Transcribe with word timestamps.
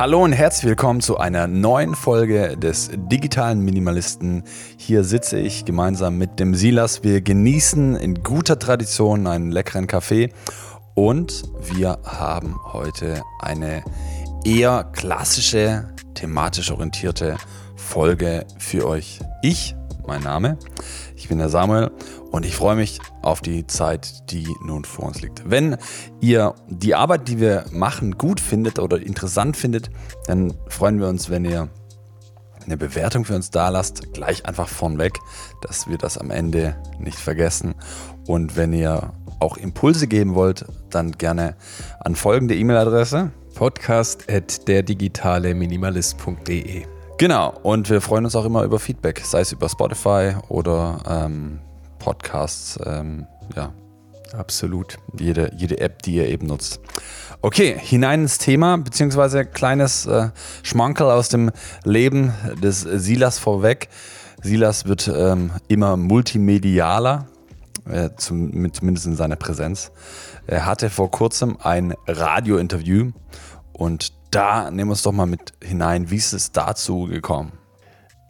Hallo 0.00 0.24
und 0.24 0.32
herzlich 0.32 0.64
willkommen 0.64 1.02
zu 1.02 1.18
einer 1.18 1.46
neuen 1.46 1.94
Folge 1.94 2.56
des 2.56 2.90
digitalen 2.90 3.60
Minimalisten. 3.60 4.44
Hier 4.78 5.04
sitze 5.04 5.38
ich 5.38 5.66
gemeinsam 5.66 6.16
mit 6.16 6.40
dem 6.40 6.54
Silas. 6.54 7.04
Wir 7.04 7.20
genießen 7.20 7.96
in 7.96 8.22
guter 8.22 8.58
Tradition 8.58 9.26
einen 9.26 9.52
leckeren 9.52 9.86
Kaffee 9.86 10.32
und 10.94 11.42
wir 11.74 11.98
haben 12.02 12.58
heute 12.72 13.20
eine 13.40 13.84
eher 14.42 14.84
klassische, 14.84 15.92
thematisch 16.14 16.70
orientierte 16.70 17.36
Folge 17.76 18.46
für 18.56 18.88
euch. 18.88 19.20
Ich, 19.42 19.74
mein 20.10 20.22
Name, 20.24 20.58
ich 21.14 21.28
bin 21.28 21.38
der 21.38 21.48
Samuel 21.48 21.92
und 22.32 22.44
ich 22.44 22.56
freue 22.56 22.74
mich 22.74 22.98
auf 23.22 23.40
die 23.40 23.68
Zeit, 23.68 24.28
die 24.32 24.48
nun 24.60 24.84
vor 24.84 25.06
uns 25.06 25.22
liegt. 25.22 25.48
Wenn 25.48 25.76
ihr 26.20 26.56
die 26.68 26.96
Arbeit, 26.96 27.28
die 27.28 27.38
wir 27.38 27.66
machen, 27.70 28.18
gut 28.18 28.40
findet 28.40 28.80
oder 28.80 29.00
interessant 29.00 29.56
findet, 29.56 29.88
dann 30.26 30.52
freuen 30.66 30.98
wir 30.98 31.06
uns, 31.06 31.30
wenn 31.30 31.44
ihr 31.44 31.68
eine 32.66 32.76
Bewertung 32.76 33.24
für 33.24 33.36
uns 33.36 33.52
da 33.52 33.68
lasst, 33.68 34.12
gleich 34.12 34.46
einfach 34.46 34.66
vornweg, 34.66 35.20
dass 35.62 35.88
wir 35.88 35.96
das 35.96 36.18
am 36.18 36.32
Ende 36.32 36.74
nicht 36.98 37.18
vergessen. 37.18 37.76
Und 38.26 38.56
wenn 38.56 38.72
ihr 38.72 39.12
auch 39.38 39.58
Impulse 39.58 40.08
geben 40.08 40.34
wollt, 40.34 40.64
dann 40.90 41.12
gerne 41.12 41.54
an 42.00 42.16
folgende 42.16 42.56
E-Mail-Adresse. 42.56 43.30
Podcast 43.54 44.28
at 44.28 44.66
derdigitale-minimalist.de 44.66 46.99
Genau, 47.20 47.52
und 47.62 47.90
wir 47.90 48.00
freuen 48.00 48.24
uns 48.24 48.34
auch 48.34 48.46
immer 48.46 48.62
über 48.62 48.78
Feedback, 48.78 49.20
sei 49.22 49.40
es 49.40 49.52
über 49.52 49.68
Spotify 49.68 50.36
oder 50.48 51.02
ähm, 51.06 51.58
Podcasts. 51.98 52.78
Ähm, 52.82 53.26
ja, 53.54 53.74
absolut. 54.32 54.96
Jede, 55.18 55.52
jede 55.54 55.80
App, 55.80 56.00
die 56.00 56.14
ihr 56.14 56.28
eben 56.28 56.46
nutzt. 56.46 56.80
Okay, 57.42 57.78
hinein 57.78 58.22
ins 58.22 58.38
Thema, 58.38 58.78
beziehungsweise 58.78 59.44
kleines 59.44 60.06
äh, 60.06 60.30
Schmankerl 60.62 61.10
aus 61.10 61.28
dem 61.28 61.50
Leben 61.84 62.32
des 62.62 62.80
Silas 62.80 63.38
vorweg. 63.38 63.90
Silas 64.42 64.86
wird 64.86 65.06
ähm, 65.14 65.50
immer 65.68 65.98
multimedialer, 65.98 67.26
äh, 67.84 68.08
zum, 68.16 68.72
zumindest 68.72 69.06
in 69.06 69.16
seiner 69.16 69.36
Präsenz. 69.36 69.92
Er 70.46 70.64
hatte 70.64 70.88
vor 70.88 71.10
kurzem 71.10 71.58
ein 71.60 71.92
Radiointerview 72.06 73.10
und 73.74 74.18
da 74.30 74.70
nehmen 74.70 74.88
wir 74.88 74.92
uns 74.92 75.02
doch 75.02 75.12
mal 75.12 75.26
mit 75.26 75.52
hinein. 75.62 76.10
Wie 76.10 76.16
ist 76.16 76.32
es 76.32 76.52
dazu 76.52 77.04
gekommen? 77.04 77.52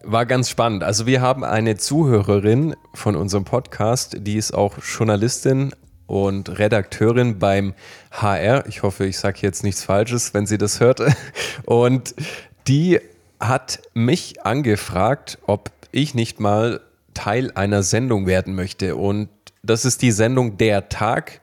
War 0.02 0.24
ganz 0.24 0.48
spannend. 0.48 0.82
Also 0.82 1.06
wir 1.06 1.20
haben 1.20 1.44
eine 1.44 1.76
Zuhörerin 1.76 2.74
von 2.94 3.16
unserem 3.16 3.44
Podcast, 3.44 4.16
die 4.20 4.36
ist 4.36 4.52
auch 4.52 4.78
Journalistin 4.78 5.74
und 6.06 6.58
Redakteurin 6.58 7.38
beim 7.38 7.74
HR. 8.10 8.66
Ich 8.66 8.82
hoffe, 8.82 9.04
ich 9.06 9.18
sage 9.18 9.38
jetzt 9.42 9.62
nichts 9.62 9.84
Falsches, 9.84 10.34
wenn 10.34 10.46
sie 10.46 10.58
das 10.58 10.80
hört. 10.80 11.00
Und 11.66 12.16
die 12.66 12.98
hat 13.38 13.80
mich 13.94 14.44
angefragt, 14.44 15.38
ob 15.46 15.70
ich 15.92 16.14
nicht 16.14 16.40
mal 16.40 16.80
Teil 17.14 17.52
einer 17.54 17.84
Sendung 17.84 18.26
werden 18.26 18.56
möchte. 18.56 18.96
Und 18.96 19.28
das 19.62 19.84
ist 19.84 20.02
die 20.02 20.10
Sendung 20.10 20.56
Der 20.56 20.88
Tag. 20.88 21.40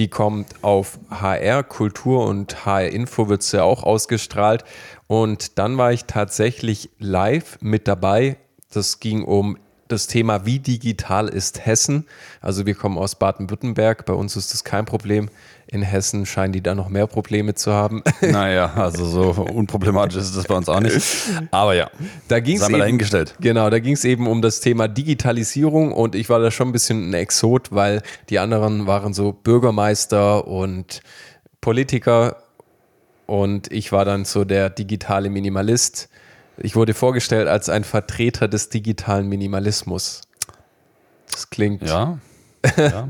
Die 0.00 0.08
kommt 0.08 0.64
auf 0.64 0.98
HR 1.10 1.62
Kultur 1.62 2.26
und 2.26 2.64
HR 2.64 2.88
Info 2.88 3.28
wird 3.28 3.42
sie 3.42 3.58
ja 3.58 3.64
auch 3.64 3.82
ausgestrahlt. 3.82 4.64
Und 5.08 5.58
dann 5.58 5.76
war 5.76 5.92
ich 5.92 6.06
tatsächlich 6.06 6.88
live 6.98 7.58
mit 7.60 7.86
dabei. 7.86 8.38
Das 8.72 9.00
ging 9.00 9.22
um 9.22 9.58
das 9.92 10.06
Thema, 10.06 10.46
wie 10.46 10.58
digital 10.58 11.28
ist 11.28 11.64
Hessen. 11.64 12.06
Also 12.40 12.66
wir 12.66 12.74
kommen 12.74 12.98
aus 12.98 13.14
Baden-Württemberg, 13.14 14.04
bei 14.06 14.12
uns 14.12 14.36
ist 14.36 14.52
das 14.52 14.64
kein 14.64 14.84
Problem. 14.84 15.28
In 15.66 15.82
Hessen 15.82 16.26
scheinen 16.26 16.52
die 16.52 16.62
da 16.62 16.74
noch 16.74 16.88
mehr 16.88 17.06
Probleme 17.06 17.54
zu 17.54 17.72
haben. 17.72 18.02
Naja, 18.20 18.72
also 18.74 19.04
so 19.06 19.42
unproblematisch 19.42 20.16
ist 20.16 20.36
das 20.36 20.44
bei 20.44 20.54
uns 20.54 20.68
auch 20.68 20.80
nicht. 20.80 21.00
Aber 21.50 21.74
ja, 21.74 21.90
da 22.28 22.40
ging 22.40 22.56
es 22.56 22.68
eben, 22.68 22.78
dahingestellt. 22.78 23.34
Genau, 23.40 23.70
da 23.70 23.78
ging 23.78 23.94
es 23.94 24.04
eben 24.04 24.26
um 24.26 24.42
das 24.42 24.60
Thema 24.60 24.88
Digitalisierung 24.88 25.92
und 25.92 26.14
ich 26.14 26.28
war 26.28 26.40
da 26.40 26.50
schon 26.50 26.68
ein 26.68 26.72
bisschen 26.72 27.10
ein 27.10 27.14
Exot, 27.14 27.72
weil 27.72 28.02
die 28.28 28.38
anderen 28.38 28.86
waren 28.86 29.14
so 29.14 29.32
Bürgermeister 29.32 30.46
und 30.46 31.02
Politiker 31.60 32.36
und 33.26 33.72
ich 33.72 33.92
war 33.92 34.04
dann 34.04 34.24
so 34.24 34.44
der 34.44 34.70
digitale 34.70 35.30
Minimalist 35.30 36.09
ich 36.60 36.76
wurde 36.76 36.94
vorgestellt 36.94 37.48
als 37.48 37.68
ein 37.68 37.84
Vertreter 37.84 38.48
des 38.48 38.68
digitalen 38.68 39.28
Minimalismus. 39.28 40.22
Das 41.30 41.50
klingt. 41.50 41.82
Ja. 41.82 42.18
ja. 42.76 43.08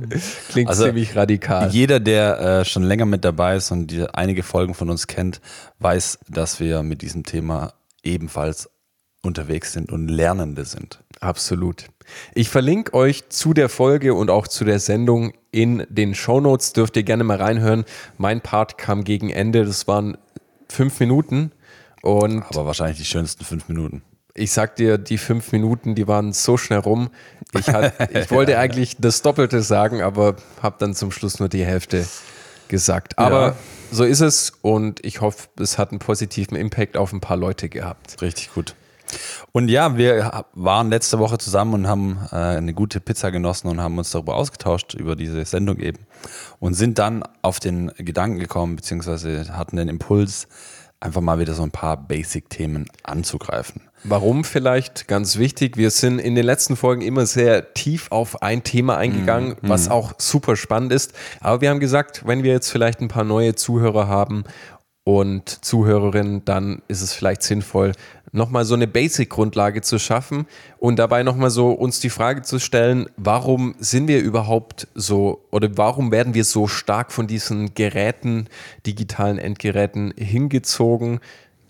klingt 0.49 0.69
also 0.69 0.84
ziemlich 0.84 1.16
radikal. 1.16 1.71
Jeder, 1.71 1.99
der 1.99 2.41
äh, 2.41 2.65
schon 2.65 2.84
länger 2.84 3.06
mit 3.06 3.25
dabei 3.25 3.56
ist 3.56 3.71
und 3.71 3.89
die, 3.89 4.06
einige 4.12 4.43
Folgen 4.43 4.75
von 4.75 4.91
uns 4.91 5.06
kennt, 5.06 5.41
weiß, 5.81 6.21
dass 6.28 6.60
wir 6.60 6.83
mit 6.83 7.03
diesem 7.03 7.25
Thema 7.25 7.72
ebenfalls 8.03 8.71
unterwegs 9.22 9.72
sind 9.72 9.93
und 9.93 10.09
Lernende 10.09 10.65
sind. 10.65 11.03
Absolut. 11.21 11.87
Ich 12.34 12.49
verlinke 12.49 12.94
euch 12.94 13.28
zu 13.28 13.53
der 13.53 13.69
Folge 13.69 14.15
und 14.15 14.31
auch 14.31 14.49
zu 14.49 14.65
der 14.65 14.78
Sendung 14.78 15.33
in 15.50 15.87
den 15.89 16.15
Show 16.15 16.41
Notes. 16.41 16.72
Dürft 16.72 16.97
ihr 16.97 17.03
gerne 17.03 17.25
mal 17.25 17.37
reinhören. 17.37 17.84
Mein 18.16 18.41
Part 18.41 18.78
kam 18.78 19.05
gegen 19.05 19.31
Ende. 19.31 19.65
Das 19.65 19.87
waren 19.87 20.16
fünf 20.69 21.00
Minuten. 21.00 21.53
Und 22.03 22.43
Aber 22.43 22.66
wahrscheinlich 22.66 22.99
die 22.99 23.05
schönsten 23.05 23.44
fünf 23.44 23.69
Minuten. 23.69 24.03
Ich 24.34 24.53
sag 24.53 24.77
dir, 24.77 24.97
die 24.97 25.19
fünf 25.19 25.53
Minuten, 25.53 25.94
die 25.94 26.06
waren 26.06 26.33
so 26.33 26.56
schnell 26.56 26.78
rum. 26.78 27.11
Ich, 27.59 27.69
hat, 27.69 28.11
ich 28.15 28.31
wollte 28.31 28.59
eigentlich 28.59 28.97
das 28.99 29.22
Doppelte 29.22 29.62
sagen, 29.62 30.03
aber 30.03 30.37
habe 30.62 30.77
dann 30.78 30.94
zum 30.94 31.10
Schluss 31.10 31.41
nur 31.41 31.49
die 31.49 31.65
Hälfte 31.65 32.06
gesagt. 32.69 33.19
Aber 33.19 33.49
ja. 33.49 33.56
so 33.91 34.05
ist 34.05 34.21
es 34.21 34.53
und 34.62 35.05
ich 35.05 35.21
hoffe, 35.21 35.49
es 35.59 35.78
hat 35.78 35.91
einen 35.91 35.99
positiven 35.99 36.56
Impact 36.56 36.97
auf 36.97 37.12
ein 37.12 37.21
paar 37.21 37.37
Leute 37.37 37.69
gehabt. 37.69 38.22
Richtig 38.22 38.55
gut. 38.55 38.75
Und 39.53 39.69
ja, 39.69 39.97
wir 39.97 40.44
waren 40.55 40.89
letzte 40.91 41.19
Woche 41.19 41.39
zusammen 41.39 41.75
und 41.75 41.89
haben 41.89 42.21
äh, 42.31 42.37
eine 42.37 42.72
gute 42.72 43.00
Pizza 43.00 43.31
genossen 43.31 43.69
und 43.69 43.81
haben 43.81 43.99
uns 43.99 44.12
darüber 44.12 44.37
ausgetauscht, 44.37 44.94
über 44.94 45.16
diese 45.16 45.44
Sendung 45.44 45.78
eben. 45.78 45.99
Und 46.60 46.75
sind 46.75 46.99
dann 46.99 47.25
auf 47.43 47.59
den 47.59 47.89
Gedanken 47.97 48.39
gekommen, 48.39 48.77
beziehungsweise 48.77 49.56
hatten 49.56 49.77
den 49.77 49.89
Impuls, 49.89 50.47
einfach 51.00 51.22
mal 51.22 51.38
wieder 51.38 51.55
so 51.55 51.62
ein 51.62 51.71
paar 51.71 51.97
Basic-Themen 51.97 52.87
anzugreifen. 53.03 53.83
Warum 54.03 54.44
vielleicht 54.44 55.09
ganz 55.09 55.37
wichtig? 55.37 55.77
Wir 55.77 55.91
sind 55.91 56.21
in 56.21 56.34
den 56.34 56.44
letzten 56.44 56.75
Folgen 56.75 57.03
immer 57.03 57.27
sehr 57.27 57.75
tief 57.75 58.11
auf 58.11 58.41
ein 58.43 58.65
Thema 58.65 58.97
eingegangen, 58.97 59.56
mm, 59.60 59.69
was 59.69 59.91
auch 59.91 60.15
super 60.16 60.56
spannend 60.56 60.93
ist. 60.93 61.12
Aber 61.41 61.60
wir 61.60 61.69
haben 61.69 61.81
gesagt, 61.81 62.27
wenn 62.27 62.43
wir 62.43 62.53
jetzt 62.53 62.71
vielleicht 62.71 63.00
ein 63.00 63.09
paar 63.09 63.25
neue 63.25 63.55
Zuhörer 63.55 64.09
haben 64.09 64.44
und 65.05 65.65
Zuhörerinnen, 65.65 66.44
dann 66.44 66.83
ist 66.88 67.00
es 67.00 67.12
vielleicht 67.12 67.43
sinnvoll, 67.43 67.93
nochmal 68.33 68.65
so 68.65 68.75
eine 68.75 68.87
Basic-Grundlage 68.87 69.83
zu 69.83 69.99
schaffen 69.99 70.47
und 70.78 70.99
dabei 70.99 71.22
nochmal 71.22 71.50
so 71.50 71.72
uns 71.72 72.00
die 72.00 72.11
Frage 72.11 72.43
zu 72.43 72.59
stellen, 72.59 73.06
warum 73.16 73.75
sind 73.78 74.09
wir 74.09 74.21
überhaupt 74.21 74.89
so 74.94 75.44
oder 75.50 75.69
warum 75.77 76.12
werden 76.12 76.34
wir 76.34 76.44
so 76.44 76.69
stark 76.69 77.12
von 77.12 77.27
diesen 77.27 77.75
Geräten, 77.75 78.49
digitalen 78.87 79.39
Endgeräten 79.39 80.12
hingezogen 80.16 81.21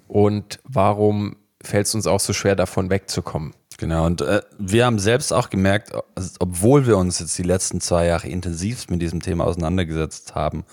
und 0.09 0.59
warum 0.65 1.37
fällt 1.63 1.87
es 1.87 1.95
uns 1.95 2.07
auch 2.07 2.21
so 2.21 2.33
schwer 2.33 2.57
davon 2.57 2.91
wegzukommen? 2.91 3.55
Genau, 3.79 4.05
und 4.05 4.21
äh, 4.21 4.43
wir 4.59 4.85
haben 4.85 4.99
selbst 4.99 5.33
auch 5.33 5.49
gemerkt, 5.49 5.93
obwohl 6.39 6.87
wir 6.87 6.99
uns 6.99 7.19
jetzt 7.19 7.39
die 7.39 7.43
letzten 7.43 7.81
zwei 7.81 8.07
Jahre 8.07 8.29
intensiv 8.29 8.89
mit 8.89 9.01
diesem 9.01 9.23
Thema 9.23 9.45
auseinandergesetzt 9.45 10.35
haben, 10.35 10.65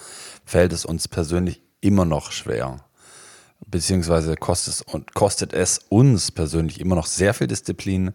fällt 0.44 0.74
es 0.74 0.84
uns 0.84 1.08
persönlich 1.08 1.62
immer 1.82 2.06
noch 2.06 2.32
schwer 2.32 2.88
beziehungsweise 3.66 4.36
kostet 4.36 4.74
es, 4.74 4.86
kostet 5.14 5.54
es 5.54 5.80
uns 5.90 6.32
persönlich 6.32 6.80
immer 6.80 6.96
noch 6.96 7.06
sehr 7.06 7.34
viel 7.34 7.48
Disziplin, 7.48 8.12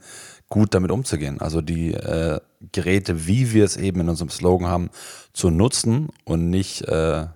gut 0.49 0.75
damit 0.75 0.91
umzugehen. 0.91 1.41
Also 1.41 1.61
die 1.61 1.93
äh, 1.93 2.41
Geräte, 2.73 3.27
wie 3.27 3.53
wir 3.53 3.65
es 3.65 3.77
eben 3.77 4.01
in 4.01 4.09
unserem 4.09 4.31
Slogan 4.31 4.69
haben, 4.69 4.91
zu 5.33 5.51
nutzen 5.51 6.09
und 6.25 6.51
nicht 6.51 6.83
äh, 6.83 7.27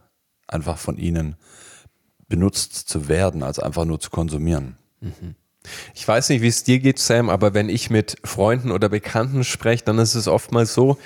einfach 0.47 0.79
von 0.79 0.99
ihnen 0.99 1.37
benutzt 2.29 2.89
zu 2.89 3.09
werden, 3.09 3.43
also 3.43 3.63
einfach 3.63 3.85
nur 3.85 4.01
zu 4.01 4.11
konsumieren. 4.11 4.77
Mhm. 5.01 5.35
Ich 5.95 6.07
weiß 6.07 6.29
nicht, 6.29 6.43
wie 6.43 6.49
es 6.49 6.63
dir 6.63 6.79
geht, 6.79 6.99
Sam, 6.99 7.29
aber 7.29 7.53
wenn 7.53 7.69
ich 7.69 7.91
mit 7.91 8.17
Freunden 8.23 8.71
oder 8.71 8.89
Bekannten 8.89 9.43
spreche, 9.43 9.85
dann 9.85 9.99
ist 9.99 10.15
es 10.15 10.29
oftmals 10.29 10.75
so, 10.75 10.97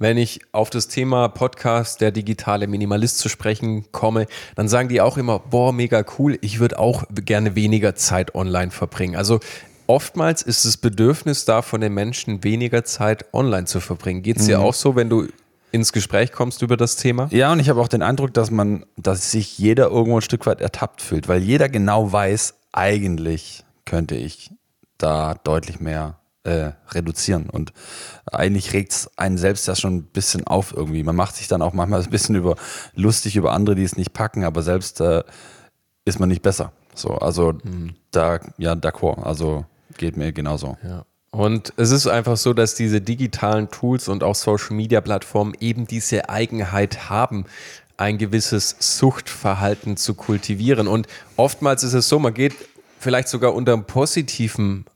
wenn 0.00 0.16
ich 0.16 0.40
auf 0.50 0.70
das 0.70 0.88
Thema 0.88 1.28
Podcast, 1.28 2.00
der 2.00 2.10
digitale 2.10 2.66
Minimalist 2.66 3.18
zu 3.18 3.28
sprechen 3.28 3.92
komme, 3.92 4.26
dann 4.56 4.66
sagen 4.66 4.88
die 4.88 5.00
auch 5.02 5.18
immer, 5.18 5.38
boah, 5.38 5.72
mega 5.72 6.04
cool, 6.18 6.38
ich 6.40 6.58
würde 6.58 6.78
auch 6.78 7.04
gerne 7.14 7.54
weniger 7.54 7.94
Zeit 7.94 8.34
online 8.34 8.70
verbringen. 8.70 9.14
Also 9.14 9.40
oftmals 9.86 10.40
ist 10.40 10.64
das 10.64 10.78
Bedürfnis 10.78 11.44
da 11.44 11.60
von 11.60 11.82
den 11.82 11.92
Menschen, 11.92 12.42
weniger 12.42 12.82
Zeit 12.82 13.26
online 13.34 13.66
zu 13.66 13.78
verbringen. 13.80 14.22
Geht 14.22 14.38
es 14.38 14.46
dir 14.46 14.58
mhm. 14.58 14.64
auch 14.64 14.74
so, 14.74 14.96
wenn 14.96 15.10
du 15.10 15.28
ins 15.70 15.92
Gespräch 15.92 16.32
kommst 16.32 16.62
über 16.62 16.78
das 16.78 16.96
Thema? 16.96 17.28
Ja, 17.30 17.52
und 17.52 17.60
ich 17.60 17.68
habe 17.68 17.80
auch 17.80 17.88
den 17.88 18.02
Eindruck, 18.02 18.32
dass 18.32 18.50
man, 18.50 18.86
dass 18.96 19.30
sich 19.30 19.58
jeder 19.58 19.88
irgendwo 19.90 20.16
ein 20.16 20.22
Stück 20.22 20.46
weit 20.46 20.62
ertappt 20.62 21.02
fühlt, 21.02 21.28
weil 21.28 21.42
jeder 21.42 21.68
genau 21.68 22.10
weiß, 22.10 22.54
eigentlich 22.72 23.64
könnte 23.84 24.14
ich 24.14 24.50
da 24.96 25.34
deutlich 25.34 25.78
mehr 25.78 26.19
äh, 26.44 26.72
reduzieren. 26.90 27.50
Und 27.50 27.72
eigentlich 28.30 28.72
regt 28.72 28.92
es 28.92 29.18
einen 29.18 29.38
selbst 29.38 29.66
ja 29.68 29.74
schon 29.74 29.96
ein 29.96 30.02
bisschen 30.04 30.46
auf 30.46 30.72
irgendwie. 30.74 31.02
Man 31.02 31.16
macht 31.16 31.36
sich 31.36 31.48
dann 31.48 31.62
auch 31.62 31.72
manchmal 31.72 32.02
ein 32.04 32.10
bisschen 32.10 32.34
über 32.34 32.56
lustig 32.94 33.36
über 33.36 33.52
andere, 33.52 33.76
die 33.76 33.84
es 33.84 33.96
nicht 33.96 34.12
packen, 34.12 34.44
aber 34.44 34.62
selbst 34.62 35.00
äh, 35.00 35.22
ist 36.04 36.18
man 36.18 36.28
nicht 36.28 36.42
besser. 36.42 36.72
So, 36.94 37.10
also 37.10 37.54
da, 38.10 38.40
ja, 38.58 38.72
d'accord. 38.72 39.22
Also 39.22 39.64
geht 39.96 40.16
mir 40.16 40.32
genauso. 40.32 40.76
Ja. 40.82 41.04
Und 41.30 41.72
es 41.76 41.92
ist 41.92 42.08
einfach 42.08 42.36
so, 42.36 42.52
dass 42.52 42.74
diese 42.74 43.00
digitalen 43.00 43.70
Tools 43.70 44.08
und 44.08 44.24
auch 44.24 44.34
Social 44.34 44.74
Media 44.74 45.00
Plattformen 45.00 45.54
eben 45.60 45.86
diese 45.86 46.28
Eigenheit 46.28 47.08
haben, 47.08 47.44
ein 47.96 48.18
gewisses 48.18 48.76
Suchtverhalten 48.80 49.96
zu 49.96 50.14
kultivieren. 50.14 50.88
Und 50.88 51.06
oftmals 51.36 51.84
ist 51.84 51.92
es 51.92 52.08
so, 52.08 52.18
man 52.18 52.34
geht 52.34 52.54
vielleicht 52.98 53.28
sogar 53.28 53.54
unter 53.54 53.74
einem 53.74 53.84
positiven 53.84 54.86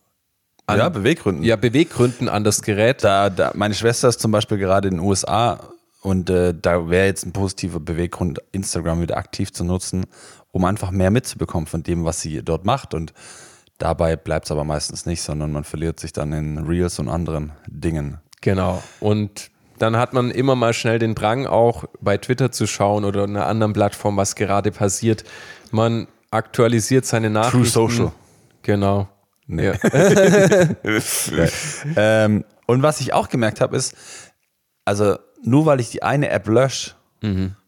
an, 0.67 0.79
ja, 0.79 0.89
Beweggründen. 0.89 1.45
ja, 1.45 1.57
Beweggründen 1.57 2.29
an 2.29 2.45
das 2.45 2.63
Gerät. 2.63 3.05
Da, 3.05 3.31
da, 3.31 3.53
meine 3.55 3.75
Schwester 3.75 4.09
ist 4.09 4.21
zum 4.21 4.31
Beispiel 4.31 4.59
gerade 4.59 4.89
in 4.89 4.95
den 4.95 5.05
USA 5.05 5.61
und 6.01 6.31
äh, 6.31 6.55
da 6.55 6.89
wäre 6.89 7.07
jetzt 7.07 7.25
ein 7.25 7.33
positiver 7.33 7.81
Beweggrund, 7.81 8.41
Instagram 8.53 9.01
wieder 9.01 9.17
aktiv 9.17 9.53
zu 9.53 9.65
nutzen, 9.65 10.05
um 10.53 10.65
einfach 10.65 10.91
mehr 10.91 11.11
mitzubekommen 11.11 11.67
von 11.67 11.83
dem, 11.83 12.05
was 12.05 12.21
sie 12.21 12.43
dort 12.43 12.65
macht. 12.65 12.95
Und 12.95 13.13
dabei 13.79 14.17
bleibt 14.17 14.47
es 14.47 14.51
aber 14.51 14.65
meistens 14.65 15.07
nicht, 15.07 15.23
sondern 15.23 15.53
man 15.53 15.65
verliert 15.65 15.99
sich 15.99 16.13
dann 16.13 16.33
in 16.33 16.59
Reels 16.59 16.99
und 16.99 17.09
anderen 17.09 17.53
Dingen. 17.67 18.19
Genau. 18.41 18.83
Und 19.01 19.51
dann 19.79 19.97
hat 19.97 20.13
man 20.13 20.31
immer 20.31 20.55
mal 20.57 20.73
schnell 20.73 20.99
den 20.99 21.15
Drang, 21.15 21.47
auch 21.47 21.85
bei 22.01 22.19
Twitter 22.19 22.53
zu 22.53 22.67
schauen 22.67 23.05
oder 23.05 23.25
einer 23.25 23.47
anderen 23.47 23.73
Plattform, 23.73 24.17
was 24.17 24.35
gerade 24.35 24.71
passiert. 24.71 25.25
Man 25.71 26.07
aktualisiert 26.31 27.07
seine 27.07 27.31
Nachrichten. 27.31 27.65
Social. 27.65 28.13
Genau. 28.63 29.09
Nee. 29.47 29.73
ähm, 31.97 32.45
und 32.67 32.83
was 32.83 33.01
ich 33.01 33.13
auch 33.13 33.29
gemerkt 33.29 33.61
habe, 33.61 33.77
ist, 33.77 33.95
also 34.85 35.17
nur 35.43 35.67
weil 35.67 35.81
ich 35.81 35.91
die 35.91 36.03
eine 36.03 36.31
App 36.31 36.47
lösche, 36.49 36.93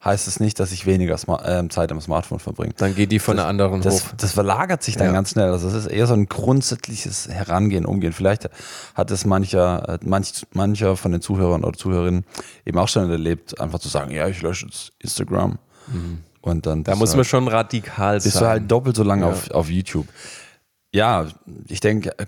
heißt 0.05 0.29
es 0.29 0.39
nicht, 0.39 0.61
dass 0.61 0.71
ich 0.71 0.85
weniger 0.85 1.17
Sma 1.17 1.41
ähm, 1.47 1.71
Zeit 1.71 1.91
am 1.91 1.99
Smartphone 1.99 2.39
verbringe. 2.41 2.75
Dann 2.77 2.95
geht 2.95 3.11
die 3.11 3.19
von 3.19 3.37
der 3.37 3.47
anderen 3.47 3.81
Das, 3.81 4.05
hoch. 4.05 4.13
das 4.19 4.33
verlagert 4.33 4.83
sich 4.83 4.97
dann 4.99 5.07
Ja. 5.07 5.13
ganz 5.15 5.31
schnell. 5.31 5.51
Also 5.51 5.67
es 5.69 5.73
ist 5.73 5.87
eher 5.87 6.07
so 6.07 6.13
ein 6.13 6.27
grundsätzliches 6.27 7.29
Herangehen, 7.31 7.87
Umgehen. 7.87 8.13
Vielleicht 8.13 8.51
hat 8.95 9.11
es 9.11 9.25
mancher, 9.25 9.89
äh, 9.95 9.99
manch, 10.05 10.45
mancher 10.53 10.99
von 10.99 11.13
den 11.13 11.23
Zuhörern 11.23 11.65
oder 11.65 11.73
Zuhörerinnen 11.73 12.27
eben 12.67 12.79
auch 12.79 12.89
schon 12.89 13.11
erlebt, 13.11 13.59
einfach 13.59 13.79
zu 13.79 13.89
sagen, 13.89 14.11
ja, 14.11 14.29
ich 14.29 14.43
lösche 14.43 14.67
jetzt 14.67 14.93
Instagram. 14.99 15.59
Und 16.43 16.67
dann 16.67 16.85
Da 16.85 16.93
bist 16.93 17.01
muss 17.01 17.11
man 17.13 17.17
halt, 17.21 17.27
schon 17.27 17.49
radikal 17.49 18.17
bist 18.21 18.33
sein. 18.33 18.43
du 18.43 18.49
halt 18.51 18.71
doppelt 18.71 18.95
so 18.97 19.05
lange 19.05 19.23
Ja. 19.23 19.29
auf, 19.33 19.51
auf 19.53 19.71
YouTube. 19.71 20.07
Ja, 20.93 21.27
ich 21.69 21.81
denke, 21.81 22.19
äh, 22.19 22.27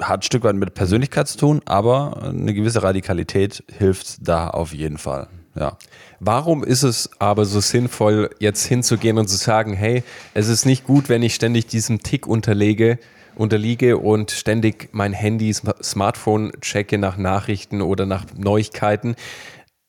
hat 0.00 0.20
ein 0.20 0.22
Stück 0.22 0.44
weit 0.44 0.56
mit 0.56 0.74
Persönlichkeit 0.74 1.28
zu 1.28 1.38
tun, 1.38 1.62
aber 1.64 2.22
eine 2.22 2.52
gewisse 2.52 2.82
Radikalität 2.82 3.62
hilft 3.78 4.26
da 4.26 4.48
auf 4.48 4.74
jeden 4.74 4.98
Fall. 4.98 5.28
Ja. 5.54 5.78
Warum 6.18 6.64
ist 6.64 6.82
es 6.82 7.10
aber 7.20 7.44
so 7.44 7.60
sinnvoll, 7.60 8.30
jetzt 8.40 8.66
hinzugehen 8.66 9.18
und 9.18 9.28
zu 9.28 9.36
sagen, 9.36 9.72
hey, 9.72 10.02
es 10.34 10.48
ist 10.48 10.66
nicht 10.66 10.84
gut, 10.84 11.08
wenn 11.08 11.22
ich 11.22 11.34
ständig 11.34 11.66
diesem 11.66 12.02
Tick 12.02 12.26
unterlege, 12.26 12.98
unterliege 13.36 13.98
und 13.98 14.32
ständig 14.32 14.88
mein 14.92 15.12
Handy, 15.12 15.50
Sm- 15.50 15.80
Smartphone 15.82 16.52
checke 16.60 16.98
nach 16.98 17.16
Nachrichten 17.16 17.82
oder 17.82 18.04
nach 18.04 18.26
Neuigkeiten. 18.36 19.14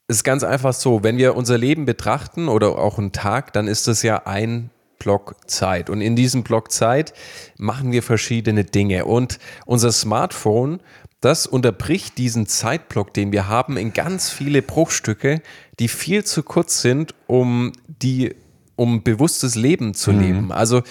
Es 0.07 0.17
ist 0.17 0.23
ganz 0.23 0.43
einfach 0.43 0.73
so, 0.73 1.01
wenn 1.03 1.17
wir 1.17 1.35
unser 1.35 1.57
Leben 1.57 1.85
betrachten 1.85 2.47
oder 2.47 2.77
auch 2.77 2.99
einen 2.99 3.11
Tag, 3.11 3.53
dann 3.53 3.67
ist 3.67 3.87
das 3.87 4.03
ja 4.03 4.27
ein 4.27 4.69
Block 5.05 5.35
Zeit. 5.45 5.91
Und 5.91 6.01
in 6.01 6.15
diesem 6.15 6.41
Block 6.41 6.71
Zeit 6.71 7.13
machen 7.57 7.91
wir 7.91 8.01
verschiedene 8.01 8.63
Dinge. 8.63 9.05
Und 9.05 9.37
unser 9.67 9.91
Smartphone, 9.91 10.79
das 11.21 11.45
unterbricht 11.45 12.17
diesen 12.17 12.47
Zeitblock, 12.47 13.13
den 13.13 13.31
wir 13.31 13.47
haben, 13.47 13.77
in 13.77 13.93
ganz 13.93 14.31
viele 14.31 14.63
Bruchstücke, 14.63 15.43
die 15.79 15.89
viel 15.89 16.23
zu 16.23 16.41
kurz 16.41 16.81
sind, 16.81 17.13
um 17.27 17.71
die 17.87 18.35
um 18.77 19.03
bewusstes 19.03 19.55
Leben 19.55 19.93
zu 19.93 20.11
leben. 20.11 20.51
Also 20.51 20.81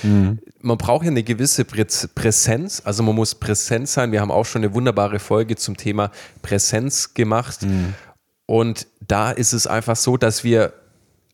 man 0.62 0.78
braucht 0.78 1.04
ja 1.04 1.10
eine 1.10 1.22
gewisse 1.22 1.64
Präsenz, 1.66 2.80
also 2.84 3.02
man 3.02 3.14
muss 3.14 3.34
präsent 3.34 3.88
sein. 3.88 4.10
Wir 4.12 4.22
haben 4.22 4.30
auch 4.30 4.46
schon 4.46 4.64
eine 4.64 4.72
wunderbare 4.72 5.18
Folge 5.18 5.56
zum 5.56 5.76
Thema 5.76 6.10
Präsenz 6.40 7.12
gemacht. 7.12 7.66
Und 8.46 8.86
da 9.06 9.32
ist 9.32 9.52
es 9.52 9.66
einfach 9.66 9.96
so, 9.96 10.16
dass 10.16 10.44
wir 10.44 10.72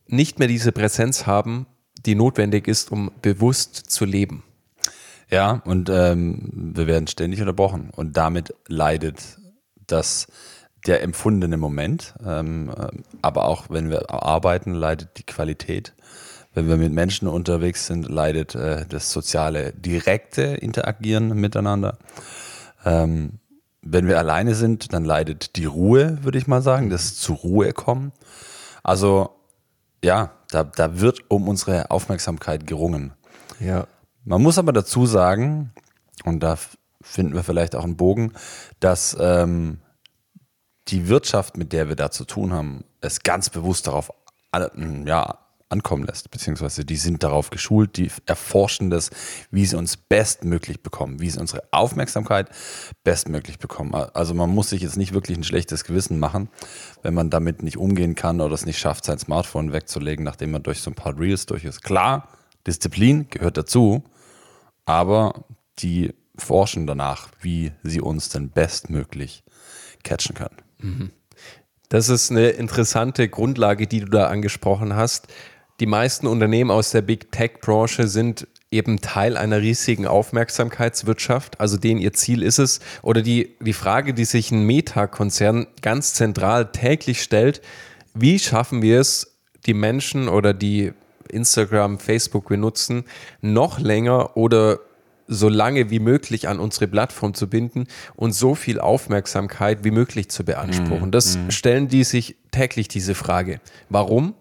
nicht 0.07 0.39
mehr 0.39 0.49
diese 0.49 0.73
Präsenz 0.73 1.25
haben, 1.25 1.67
die 2.05 2.15
notwendig 2.15 2.67
ist, 2.67 2.91
um 2.91 3.11
bewusst 3.21 3.75
zu 3.75 4.05
leben. 4.05 4.43
Ja, 5.29 5.61
und 5.65 5.89
ähm, 5.89 6.73
wir 6.75 6.87
werden 6.87 7.07
ständig 7.07 7.39
unterbrochen. 7.39 7.89
Und 7.95 8.17
damit 8.17 8.53
leidet 8.67 9.39
das 9.87 10.27
der 10.85 11.03
empfundene 11.03 11.57
Moment. 11.57 12.15
Ähm, 12.25 12.71
ähm, 12.77 13.03
aber 13.21 13.45
auch 13.45 13.69
wenn 13.69 13.89
wir 13.89 14.09
arbeiten, 14.11 14.73
leidet 14.73 15.17
die 15.17 15.25
Qualität. 15.25 15.93
Wenn 16.53 16.67
wir 16.67 16.75
mit 16.75 16.91
Menschen 16.91 17.27
unterwegs 17.29 17.87
sind, 17.87 18.09
leidet 18.09 18.55
äh, 18.55 18.85
das 18.87 19.11
soziale, 19.11 19.71
direkte 19.73 20.41
Interagieren 20.41 21.29
miteinander. 21.29 21.97
Ähm, 22.83 23.39
wenn 23.81 24.07
wir 24.07 24.19
alleine 24.19 24.53
sind, 24.53 24.93
dann 24.93 25.05
leidet 25.05 25.55
die 25.55 25.65
Ruhe, 25.65 26.23
würde 26.23 26.37
ich 26.37 26.47
mal 26.47 26.61
sagen, 26.61 26.89
das 26.89 27.15
zur 27.15 27.37
Ruhe 27.37 27.73
kommen. 27.73 28.11
Also 28.83 29.29
ja, 30.03 30.31
da, 30.51 30.63
da 30.63 30.99
wird 30.99 31.31
um 31.31 31.47
unsere 31.47 31.89
Aufmerksamkeit 31.89 32.67
gerungen. 32.67 33.13
Ja. 33.59 33.87
Man 34.23 34.41
muss 34.43 34.59
aber 34.59 34.73
dazu 34.73 35.07
sagen, 35.07 35.73
und 36.25 36.41
da 36.41 36.57
finden 37.01 37.33
wir 37.33 37.43
vielleicht 37.43 37.75
auch 37.75 37.83
einen 37.83 37.97
Bogen, 37.97 38.33
dass 38.79 39.17
ähm, 39.19 39.79
die 40.89 41.07
Wirtschaft, 41.07 41.57
mit 41.57 41.73
der 41.73 41.89
wir 41.89 41.95
da 41.95 42.11
zu 42.11 42.25
tun 42.25 42.53
haben, 42.53 42.83
es 42.99 43.23
ganz 43.23 43.49
bewusst 43.49 43.87
darauf 43.87 44.11
ja, 45.05 45.39
ankommen 45.71 46.03
lässt, 46.03 46.31
beziehungsweise 46.31 46.85
die 46.85 46.95
sind 46.95 47.23
darauf 47.23 47.49
geschult, 47.49 47.97
die 47.97 48.11
erforschen 48.25 48.89
das, 48.89 49.09
wie 49.51 49.65
sie 49.65 49.77
uns 49.77 49.97
bestmöglich 49.97 50.81
bekommen, 50.83 51.19
wie 51.19 51.29
sie 51.29 51.39
unsere 51.39 51.63
Aufmerksamkeit 51.71 52.49
bestmöglich 53.03 53.59
bekommen. 53.59 53.93
Also 53.93 54.33
man 54.33 54.49
muss 54.49 54.69
sich 54.69 54.81
jetzt 54.81 54.97
nicht 54.97 55.13
wirklich 55.13 55.37
ein 55.37 55.43
schlechtes 55.43 55.83
Gewissen 55.83 56.19
machen, 56.19 56.49
wenn 57.01 57.13
man 57.13 57.29
damit 57.29 57.63
nicht 57.63 57.77
umgehen 57.77 58.15
kann 58.15 58.41
oder 58.41 58.53
es 58.53 58.65
nicht 58.65 58.79
schafft, 58.79 59.05
sein 59.05 59.19
Smartphone 59.19 59.73
wegzulegen, 59.73 60.25
nachdem 60.25 60.51
man 60.51 60.63
durch 60.63 60.81
so 60.81 60.91
ein 60.91 60.95
paar 60.95 61.17
Reels 61.17 61.45
durch 61.45 61.63
ist. 61.63 61.81
Klar, 61.81 62.27
Disziplin 62.67 63.27
gehört 63.29 63.57
dazu, 63.57 64.03
aber 64.85 65.45
die 65.79 66.13
forschen 66.37 66.87
danach, 66.87 67.29
wie 67.41 67.71
sie 67.83 68.01
uns 68.01 68.29
denn 68.29 68.49
bestmöglich 68.49 69.43
catchen 70.03 70.35
können. 70.35 71.11
Das 71.89 72.07
ist 72.07 72.31
eine 72.31 72.49
interessante 72.49 73.27
Grundlage, 73.27 73.85
die 73.85 73.99
du 73.99 74.05
da 74.05 74.27
angesprochen 74.27 74.95
hast. 74.95 75.27
Die 75.81 75.87
meisten 75.87 76.27
Unternehmen 76.27 76.69
aus 76.69 76.91
der 76.91 77.01
Big 77.01 77.31
Tech-Branche 77.31 78.07
sind 78.07 78.47
eben 78.69 79.01
Teil 79.01 79.35
einer 79.35 79.61
riesigen 79.61 80.05
Aufmerksamkeitswirtschaft. 80.05 81.59
Also 81.59 81.77
denen 81.77 81.99
ihr 81.99 82.13
Ziel 82.13 82.43
ist 82.43 82.59
es, 82.59 82.81
oder 83.01 83.23
die, 83.23 83.55
die 83.59 83.73
Frage, 83.73 84.13
die 84.13 84.25
sich 84.25 84.51
ein 84.51 84.63
Meta-Konzern 84.67 85.65
ganz 85.81 86.13
zentral 86.13 86.71
täglich 86.71 87.23
stellt, 87.23 87.63
wie 88.13 88.37
schaffen 88.37 88.83
wir 88.83 88.99
es, 88.99 89.39
die 89.65 89.73
Menschen 89.73 90.29
oder 90.29 90.53
die 90.53 90.93
Instagram, 91.29 91.97
Facebook 91.97 92.49
benutzen, 92.49 93.05
noch 93.41 93.79
länger 93.79 94.37
oder 94.37 94.81
so 95.27 95.49
lange 95.49 95.89
wie 95.89 95.99
möglich 95.99 96.47
an 96.47 96.59
unsere 96.59 96.87
Plattform 96.87 97.33
zu 97.33 97.49
binden 97.49 97.87
und 98.15 98.33
so 98.33 98.53
viel 98.53 98.79
Aufmerksamkeit 98.79 99.83
wie 99.83 99.91
möglich 99.91 100.29
zu 100.29 100.45
beanspruchen. 100.45 101.09
Das 101.09 101.39
stellen 101.49 101.87
die 101.87 102.03
sich 102.03 102.35
täglich 102.51 102.87
diese 102.87 103.15
Frage. 103.15 103.61
Warum? 103.89 104.35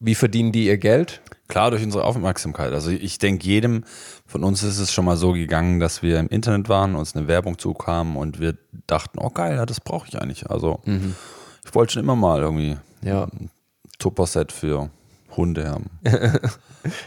Wie 0.00 0.14
verdienen 0.14 0.50
die 0.52 0.66
ihr 0.66 0.78
Geld? 0.78 1.20
Klar, 1.48 1.70
durch 1.70 1.82
unsere 1.82 2.04
Aufmerksamkeit. 2.04 2.72
Also 2.72 2.90
ich 2.90 3.18
denke, 3.18 3.44
jedem 3.46 3.84
von 4.26 4.44
uns 4.44 4.62
ist 4.62 4.78
es 4.78 4.92
schon 4.92 5.04
mal 5.04 5.16
so 5.16 5.32
gegangen, 5.32 5.78
dass 5.80 6.02
wir 6.02 6.18
im 6.18 6.28
Internet 6.28 6.68
waren, 6.68 6.94
uns 6.94 7.14
eine 7.14 7.28
Werbung 7.28 7.58
zukam 7.58 8.16
und 8.16 8.40
wir 8.40 8.56
dachten, 8.86 9.18
oh 9.20 9.30
geil, 9.30 9.56
ja, 9.56 9.66
das 9.66 9.80
brauche 9.80 10.08
ich 10.08 10.20
eigentlich. 10.20 10.48
Also 10.50 10.80
ich 11.66 11.74
wollte 11.74 11.94
schon 11.94 12.02
immer 12.04 12.16
mal 12.16 12.40
irgendwie 12.40 12.76
Ja. 13.02 13.24
ein 13.24 13.50
Tupper-Set 13.98 14.52
für 14.52 14.90
Hunde 15.36 15.68
haben. 15.68 15.90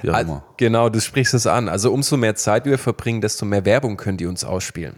Auch 0.08 0.20
immer. 0.20 0.44
Genau, 0.58 0.90
du 0.90 1.02
sprichst 1.02 1.34
es 1.34 1.48
an. 1.48 1.68
Also 1.70 1.92
umso 1.92 2.16
mehr 2.18 2.36
Zeit 2.36 2.66
wir 2.66 2.78
verbringen, 2.78 3.22
desto 3.22 3.46
mehr 3.46 3.66
Werbung 3.66 3.98
können 3.98 4.18
die 4.18 4.28
uns 4.28 4.44
ausspielen. 4.44 4.96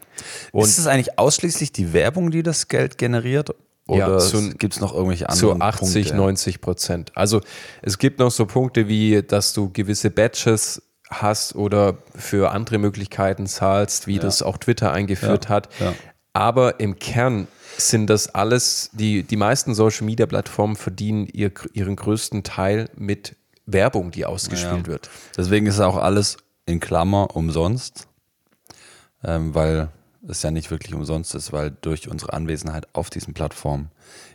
Und 0.52 0.64
ist 0.66 0.78
es 0.78 0.88
eigentlich 0.88 1.18
ausschließlich 1.18 1.72
die 1.72 1.94
Werbung, 1.94 2.30
die 2.32 2.44
das 2.44 2.68
Geld 2.68 2.98
generiert? 2.98 3.56
Ja, 3.88 4.08
Oder 4.08 4.18
zu- 4.20 4.50
gibt 4.58 4.74
es 4.74 4.80
noch 4.82 4.94
irgendwelche 4.94 5.28
zu 5.28 5.52
anderen 5.52 5.62
80, 5.62 5.94
Punkte? 6.08 6.16
90 6.16 6.62
Prozent. 6.62 7.12
Also 7.16 7.42
es 7.84 8.00
gibt 8.00 8.18
noch 8.20 8.32
so 8.32 8.46
Punkte 8.48 8.88
wie, 8.88 9.22
dass 9.22 9.54
du 9.54 9.70
gewisse 9.72 10.10
Badges 10.10 10.82
hast 11.10 11.54
oder 11.56 11.98
für 12.16 12.52
andere 12.52 12.80
Möglichkeiten 12.80 13.46
zahlst, 13.46 14.08
wie 14.08 14.18
das 14.18 14.42
auch 14.42 14.58
Twitter 14.58 14.92
eingeführt 14.92 15.46
Ja, 15.46 15.50
hat. 15.52 15.70
ja. 15.80 15.94
Aber 16.34 16.80
im 16.80 16.98
Kern 16.98 17.48
sind 17.78 18.10
das 18.10 18.34
alles, 18.34 18.90
die, 18.94 19.22
die 19.22 19.36
meisten 19.38 19.76
Social 19.76 20.06
Media 20.06 20.26
Plattformen 20.26 20.76
verdienen 20.76 21.28
ihr, 21.28 21.52
ihren 21.74 21.96
größten 21.96 22.42
Teil 22.44 22.90
mit 22.98 23.36
Werbung, 23.68 24.10
die 24.12 24.26
ausgespielt 24.26 24.88
Ja. 24.88 24.94
wird. 24.94 25.10
Deswegen 25.38 25.68
ist 25.68 25.80
auch 25.80 25.98
alles 25.98 26.38
in 26.66 26.80
Klammer 26.80 27.36
umsonst, 27.36 28.08
ähm, 29.24 29.54
weil 29.54 29.90
es 30.30 30.44
ja 30.44 30.52
nicht 30.52 30.72
wirklich 30.72 30.94
umsonst 30.94 31.36
ist, 31.36 31.52
weil 31.54 31.72
durch 31.82 32.10
unsere 32.10 32.34
Anwesenheit 32.34 32.88
auf 32.94 33.10
diesen 33.10 33.34
Plattformen 33.34 33.92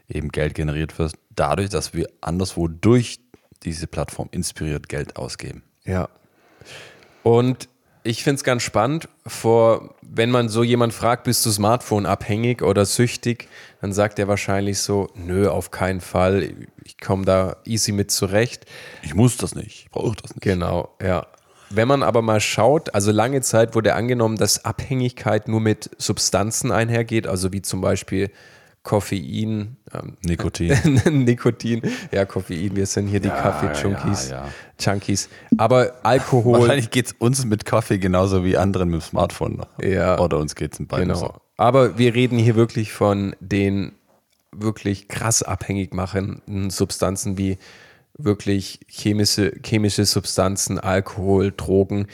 eben 0.09 0.31
Geld 0.31 0.55
generiert 0.55 0.99
wird, 0.99 1.15
dadurch, 1.35 1.71
dass 1.71 1.95
wir 1.95 2.09
anderswo 2.21 2.69
durch 2.69 3.21
diese 3.63 3.87
Plattform 3.87 4.29
inspiriert 4.33 4.89
Geld 4.89 5.17
ausgeben. 5.17 5.63
Ja. 5.85 6.09
Und 7.23 7.69
ich 8.03 8.25
finde 8.25 8.37
es 8.37 8.45
ganz 8.45 8.63
spannend, 8.63 9.09
vor, 9.27 9.95
wenn 10.01 10.31
man 10.31 10.49
so 10.49 10.63
jemand 10.63 10.95
fragt, 10.95 11.25
bist 11.25 11.45
du 11.45 11.51
Smartphone 11.51 12.07
abhängig 12.07 12.63
oder 12.63 12.87
süchtig, 12.87 13.49
dann 13.83 13.93
sagt 13.93 14.19
er 14.19 14.27
wahrscheinlich 14.27 14.79
so, 14.79 15.09
nö, 15.15 15.49
auf 15.49 15.71
keinen 15.71 16.01
Fall, 16.01 16.55
ich 16.85 16.99
komme 16.99 17.25
da 17.27 17.57
easy 17.67 17.93
mit 17.93 18.11
zurecht. 18.11 18.65
Ich 19.03 19.15
muss 19.15 19.37
das 19.37 19.55
nicht, 19.55 19.85
ich 19.85 19.91
brauche 19.91 20.17
das 20.17 20.35
nicht. 20.35 20.43
Genau, 20.43 20.95
ja. 21.03 21.27
Wenn 21.73 21.87
man 21.87 22.03
aber 22.03 22.21
mal 22.21 22.41
schaut, 22.41 22.95
also 22.95 23.13
lange 23.13 23.43
Zeit 23.43 23.77
wurde 23.77 23.95
angenommen, 23.95 24.37
dass 24.37 24.65
Abhängigkeit 24.65 25.47
nur 25.47 25.61
mit 25.61 25.91
Substanzen 25.99 26.73
einhergeht, 26.73 27.29
also 27.29 27.53
wie 27.53 27.63
zum 27.63 27.81
Beispiel 27.81 28.31
Koffein, 28.83 29.77
ähm, 29.95 30.17
Nikotin. 30.25 30.75
Nikotin, 31.25 31.83
ja, 32.11 32.25
Koffein, 32.25 32.75
wir 32.75 32.87
sind 32.87 33.07
hier 33.07 33.21
die 33.21 33.29
ja, 33.29 33.41
Kaffee-Junkies, 33.41 34.31
ja, 34.31 34.47
ja. 34.47 34.93
Junkies. 34.93 35.29
Aber 35.59 35.93
Alkohol. 36.03 36.61
Wahrscheinlich 36.61 36.91
geht 36.91 37.07
es 37.07 37.13
uns 37.13 37.45
mit 37.45 37.65
Kaffee 37.65 37.99
genauso 37.99 38.45
wie 38.45 38.57
anderen 38.57 38.89
mit 38.89 39.03
dem 39.03 39.05
Smartphone. 39.05 39.63
Ja. 39.83 40.19
Oder 40.19 40.39
uns 40.39 40.55
geht 40.55 40.73
es 40.73 40.81
in 40.81 40.87
beiden 40.87 41.09
genau. 41.09 41.21
so. 41.21 41.35
Aber 41.57 41.99
wir 41.99 42.15
reden 42.15 42.39
hier 42.39 42.57
wirklich 42.57 42.93
von 42.93 43.37
den 43.39 43.93
wirklich 44.51 45.09
krass 45.09 45.43
abhängig 45.43 45.95
machenden 45.95 46.71
Substanzen 46.71 47.39
wie 47.39 47.59
wirklich 48.25 48.81
chemische, 48.89 49.53
chemische 49.65 50.05
Substanzen, 50.05 50.79
Alkohol, 50.79 51.53
Drogen. 51.57 52.07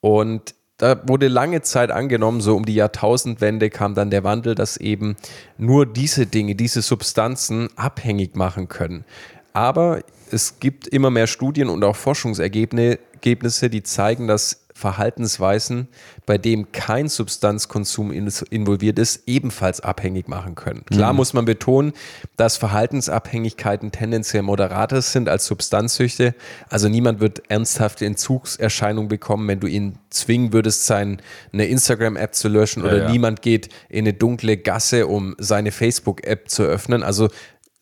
Und 0.00 0.54
da 0.76 1.06
wurde 1.06 1.28
lange 1.28 1.60
Zeit 1.60 1.90
angenommen, 1.90 2.40
so 2.40 2.56
um 2.56 2.64
die 2.64 2.74
Jahrtausendwende 2.74 3.68
kam 3.68 3.94
dann 3.94 4.10
der 4.10 4.24
Wandel, 4.24 4.54
dass 4.54 4.78
eben 4.78 5.16
nur 5.58 5.84
diese 5.84 6.26
Dinge, 6.26 6.54
diese 6.54 6.80
Substanzen 6.80 7.68
abhängig 7.76 8.34
machen 8.34 8.68
können. 8.68 9.04
Aber 9.52 10.00
es 10.30 10.58
gibt 10.60 10.86
immer 10.86 11.10
mehr 11.10 11.26
Studien 11.26 11.68
und 11.68 11.84
auch 11.84 11.96
Forschungsergebnisse, 11.96 13.70
die 13.70 13.82
zeigen, 13.82 14.26
dass 14.26 14.59
Verhaltensweisen, 14.80 15.88
bei 16.26 16.38
dem 16.38 16.72
kein 16.72 17.08
Substanzkonsum 17.08 18.10
involviert 18.10 18.98
ist, 18.98 19.28
ebenfalls 19.28 19.80
abhängig 19.80 20.26
machen 20.26 20.54
können. 20.54 20.84
Klar 20.86 21.12
mhm. 21.12 21.16
muss 21.18 21.34
man 21.34 21.44
betonen, 21.44 21.92
dass 22.36 22.56
Verhaltensabhängigkeiten 22.56 23.92
tendenziell 23.92 24.42
moderater 24.42 25.02
sind 25.02 25.28
als 25.28 25.46
Substanzsüchte. 25.46 26.34
Also 26.68 26.88
niemand 26.88 27.20
wird 27.20 27.42
ernsthafte 27.50 28.06
Entzugserscheinungen 28.06 29.08
bekommen, 29.08 29.46
wenn 29.46 29.60
du 29.60 29.66
ihn 29.66 29.98
zwingen 30.08 30.52
würdest, 30.52 30.86
sein, 30.86 31.20
eine 31.52 31.66
Instagram-App 31.66 32.34
zu 32.34 32.48
löschen 32.48 32.82
ja, 32.82 32.88
oder 32.88 33.02
ja. 33.04 33.10
niemand 33.10 33.42
geht 33.42 33.68
in 33.88 34.00
eine 34.00 34.14
dunkle 34.14 34.56
Gasse, 34.56 35.06
um 35.06 35.36
seine 35.38 35.70
Facebook-App 35.70 36.48
zu 36.48 36.62
öffnen. 36.62 37.02
Also 37.02 37.28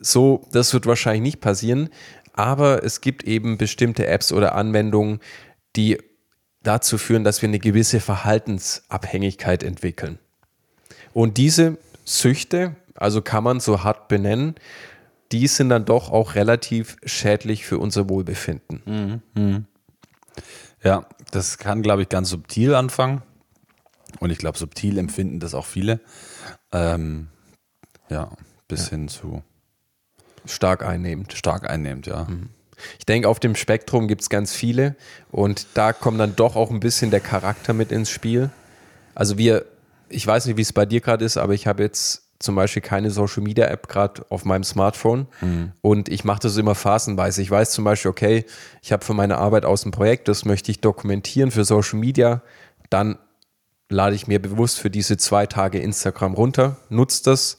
so, 0.00 0.46
das 0.52 0.74
wird 0.74 0.86
wahrscheinlich 0.86 1.22
nicht 1.22 1.40
passieren. 1.40 1.88
Aber 2.32 2.84
es 2.84 3.00
gibt 3.00 3.24
eben 3.24 3.58
bestimmte 3.58 4.06
Apps 4.06 4.32
oder 4.32 4.54
Anwendungen, 4.54 5.18
die 5.74 5.98
dazu 6.62 6.98
führen, 6.98 7.24
dass 7.24 7.42
wir 7.42 7.48
eine 7.48 7.58
gewisse 7.58 8.00
Verhaltensabhängigkeit 8.00 9.62
entwickeln. 9.62 10.18
Und 11.12 11.36
diese 11.36 11.78
Süchte, 12.04 12.76
also 12.94 13.22
kann 13.22 13.44
man 13.44 13.60
so 13.60 13.84
hart 13.84 14.08
benennen, 14.08 14.54
die 15.32 15.46
sind 15.46 15.68
dann 15.68 15.84
doch 15.84 16.10
auch 16.10 16.34
relativ 16.34 16.96
schädlich 17.04 17.66
für 17.66 17.78
unser 17.78 18.08
Wohlbefinden. 18.08 18.82
Mhm. 18.86 19.22
Mhm. 19.34 19.66
Ja, 20.82 21.06
das 21.30 21.58
kann, 21.58 21.82
glaube 21.82 22.02
ich, 22.02 22.08
ganz 22.08 22.30
subtil 22.30 22.74
anfangen. 22.74 23.22
Und 24.20 24.30
ich 24.30 24.38
glaube, 24.38 24.56
subtil 24.56 24.98
empfinden 24.98 25.40
das 25.40 25.54
auch 25.54 25.66
viele. 25.66 26.00
Ähm, 26.72 27.28
ja, 28.08 28.30
bis 28.68 28.86
ja. 28.86 28.90
hin 28.90 29.08
zu 29.08 29.42
stark 30.46 30.84
einnehmend. 30.84 31.34
Stark 31.34 31.68
einnehmend, 31.68 32.06
ja. 32.06 32.24
Mhm. 32.24 32.50
Ich 32.98 33.06
denke, 33.06 33.28
auf 33.28 33.40
dem 33.40 33.54
Spektrum 33.54 34.08
gibt 34.08 34.22
es 34.22 34.30
ganz 34.30 34.54
viele 34.54 34.96
und 35.30 35.66
da 35.74 35.92
kommt 35.92 36.20
dann 36.20 36.36
doch 36.36 36.56
auch 36.56 36.70
ein 36.70 36.80
bisschen 36.80 37.10
der 37.10 37.20
Charakter 37.20 37.72
mit 37.72 37.92
ins 37.92 38.10
Spiel. 38.10 38.50
Also 39.14 39.38
wir, 39.38 39.64
ich 40.08 40.26
weiß 40.26 40.46
nicht, 40.46 40.56
wie 40.56 40.62
es 40.62 40.72
bei 40.72 40.86
dir 40.86 41.00
gerade 41.00 41.24
ist, 41.24 41.36
aber 41.36 41.54
ich 41.54 41.66
habe 41.66 41.82
jetzt 41.82 42.22
zum 42.38 42.54
Beispiel 42.54 42.82
keine 42.82 43.10
Social 43.10 43.42
Media 43.42 43.66
App 43.66 43.88
gerade 43.88 44.24
auf 44.28 44.44
meinem 44.44 44.62
Smartphone 44.62 45.26
mhm. 45.40 45.72
und 45.80 46.08
ich 46.08 46.24
mache 46.24 46.40
das 46.40 46.56
immer 46.56 46.74
phasenweise. 46.74 47.42
Ich 47.42 47.50
weiß 47.50 47.72
zum 47.72 47.84
Beispiel, 47.84 48.10
okay, 48.10 48.44
ich 48.80 48.92
habe 48.92 49.04
für 49.04 49.14
meine 49.14 49.38
Arbeit 49.38 49.64
aus 49.64 49.84
ein 49.84 49.90
Projekt, 49.90 50.28
das 50.28 50.44
möchte 50.44 50.70
ich 50.70 50.80
dokumentieren 50.80 51.50
für 51.50 51.64
Social 51.64 51.98
Media, 51.98 52.42
dann 52.90 53.18
lade 53.88 54.14
ich 54.14 54.26
mir 54.26 54.40
bewusst 54.40 54.78
für 54.78 54.90
diese 54.90 55.16
zwei 55.16 55.46
Tage 55.46 55.78
Instagram 55.78 56.34
runter, 56.34 56.76
nutze 56.90 57.24
das. 57.24 57.56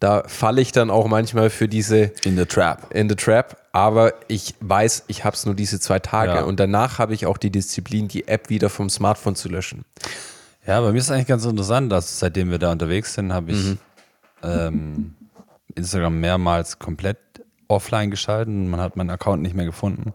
Da 0.00 0.24
falle 0.26 0.60
ich 0.60 0.72
dann 0.72 0.90
auch 0.90 1.06
manchmal 1.06 1.50
für 1.50 1.68
diese 1.68 2.12
in 2.24 2.36
the 2.36 2.46
trap. 2.46 2.92
In 2.92 3.08
the 3.08 3.14
trap 3.14 3.60
aber 3.72 4.14
ich 4.28 4.54
weiß, 4.60 5.04
ich 5.06 5.24
habe 5.24 5.36
es 5.36 5.46
nur 5.46 5.54
diese 5.54 5.78
zwei 5.78 6.00
Tage 6.00 6.32
ja. 6.32 6.42
und 6.42 6.58
danach 6.58 6.98
habe 6.98 7.14
ich 7.14 7.26
auch 7.26 7.38
die 7.38 7.50
Disziplin, 7.50 8.08
die 8.08 8.26
App 8.26 8.48
wieder 8.48 8.68
vom 8.68 8.90
Smartphone 8.90 9.36
zu 9.36 9.48
löschen. 9.48 9.84
Ja, 10.66 10.80
bei 10.80 10.92
mir 10.92 10.98
ist 10.98 11.10
eigentlich 11.10 11.28
ganz 11.28 11.44
interessant, 11.44 11.90
dass 11.92 12.18
seitdem 12.18 12.50
wir 12.50 12.58
da 12.58 12.72
unterwegs 12.72 13.14
sind, 13.14 13.32
habe 13.32 13.52
ich 13.52 13.64
mhm. 13.64 13.78
ähm, 14.42 15.14
Instagram 15.76 16.18
mehrmals 16.18 16.78
komplett 16.78 17.18
offline 17.68 18.10
geschalten. 18.10 18.68
Man 18.68 18.80
hat 18.80 18.96
meinen 18.96 19.10
Account 19.10 19.42
nicht 19.42 19.54
mehr 19.54 19.66
gefunden. 19.66 20.12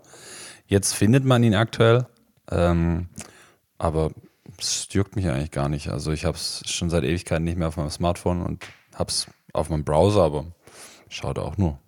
Jetzt 0.67 0.93
findet 0.93 1.23
man 1.23 1.41
ihn 1.43 1.55
aktuell, 1.55 2.05
ähm, 2.51 3.07
aber 3.77 4.11
es 4.59 4.87
juckt 4.91 5.15
mich 5.15 5.29
eigentlich 5.29 5.51
gar 5.51 5.69
nicht. 5.69 5.89
Also 5.89 6.11
ich 6.11 6.25
habe 6.25 6.35
es 6.35 6.61
schon 6.65 6.89
seit 6.89 7.03
Ewigkeiten 7.03 7.45
nicht 7.45 7.57
mehr 7.57 7.69
auf 7.69 7.77
meinem 7.77 7.89
Smartphone 7.89 8.41
und 8.41 8.65
habe 8.95 9.09
es 9.09 9.27
auf 9.55 9.69
meinem 9.69 9.83
Browser, 9.83 10.23
aber 10.23 10.45
schaut 11.09 11.39
auch 11.39 11.57
nur 11.57 11.79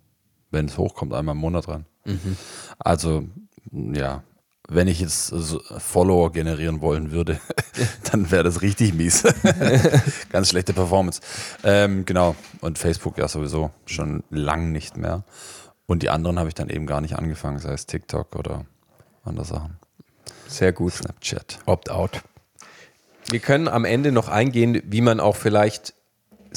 wenn 0.52 0.66
es 0.66 0.78
hochkommt, 0.78 1.14
einmal 1.14 1.36
im 1.36 1.42
Monat 1.42 1.68
rein. 1.68 1.86
Mhm. 2.06 2.38
Also, 2.80 3.24
ja, 3.72 4.24
wenn 4.70 4.88
ich 4.88 5.00
jetzt 5.00 5.34
Follower 5.78 6.32
generieren 6.32 6.82
wollen 6.82 7.12
würde, 7.12 7.40
dann 8.12 8.32
wäre 8.32 8.44
das 8.44 8.62
richtig 8.62 8.94
mies. 8.94 9.24
Ganz 10.30 10.50
schlechte 10.50 10.74
Performance. 10.74 11.22
Ähm, 11.64 12.06
genau. 12.06 12.36
Und 12.62 12.78
Facebook 12.78 13.18
ja 13.18 13.28
sowieso 13.28 13.72
schon 13.86 14.24
lang 14.30 14.72
nicht 14.72 14.98
mehr. 14.98 15.24
Und 15.86 16.04
die 16.04 16.10
anderen 16.10 16.38
habe 16.38 16.50
ich 16.50 16.56
dann 16.56 16.70
eben 16.70 16.86
gar 16.86 17.02
nicht 17.02 17.16
angefangen, 17.16 17.60
sei 17.60 17.74
es 17.74 17.86
TikTok 17.86 18.36
oder 18.36 18.66
andere 19.24 19.46
Sachen. 19.46 19.78
Sehr 20.48 20.74
gut. 20.74 20.94
Snapchat. 20.94 21.60
Opt-out. 21.66 22.22
Wir 23.30 23.40
können 23.40 23.68
am 23.68 23.86
Ende 23.86 24.12
noch 24.12 24.28
eingehen, 24.28 24.82
wie 24.86 25.02
man 25.02 25.20
auch 25.20 25.36
vielleicht 25.36 25.94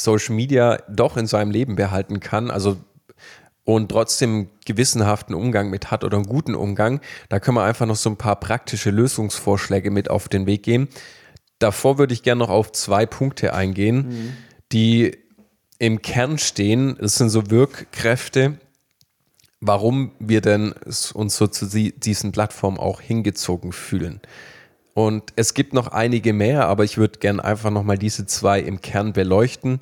Social 0.03 0.35
Media 0.35 0.79
doch 0.89 1.17
in 1.17 1.27
seinem 1.27 1.51
Leben 1.51 1.77
behalten 1.77 2.21
kann. 2.21 2.51
Also 2.51 2.77
und 3.65 3.91
trotzdem 3.91 4.49
gewissenhaften 4.65 5.35
Umgang 5.35 5.71
mit 5.71 5.91
hat 5.91 6.03
oder 6.03 6.17
einen 6.17 6.27
guten 6.27 6.55
Umgang, 6.55 7.01
da 7.29 7.39
können 7.39 7.57
wir 7.57 7.63
einfach 7.63 7.87
noch 7.87 7.97
so 7.97 8.11
ein 8.11 8.17
paar 8.17 8.37
praktische 8.37 8.91
Lösungsvorschläge 8.91 9.91
mit 9.91 10.11
auf 10.11 10.29
den 10.29 10.47
Weg 10.47 10.63
gehen. 10.63 10.89
Davor 11.59 11.99
würde 11.99 12.15
ich 12.15 12.23
gerne 12.23 12.41
noch 12.41 12.49
auf 12.49 12.73
zwei 12.73 13.07
Punkte 13.07 13.53
eingehen, 13.53 14.09
mhm. 14.09 14.33
die 14.73 15.17
im 15.79 16.03
Kern 16.03 16.39
stehen. 16.39 16.97
Das 16.99 17.17
sind 17.17 17.31
so 17.31 17.51
Wirkkräfte, 17.51 18.59
warum 19.61 20.13
wir 20.19 20.41
denn 20.41 20.73
uns 21.13 21.37
so 21.37 21.47
zu 21.47 21.67
diesen 21.67 22.33
Plattformen 22.33 22.79
auch 22.79 23.01
hingezogen 23.01 23.73
fühlen. 23.73 24.21
Und 24.95 25.33
es 25.37 25.55
gibt 25.55 25.73
noch 25.73 25.89
einige 25.89 26.33
mehr, 26.33 26.67
aber 26.67 26.85
ich 26.85 26.99
würde 26.99 27.19
gerne 27.19 27.45
einfach 27.45 27.71
nochmal 27.71 27.99
diese 27.99 28.27
zwei 28.27 28.61
im 28.61 28.81
Kern 28.81 29.13
beleuchten. 29.13 29.81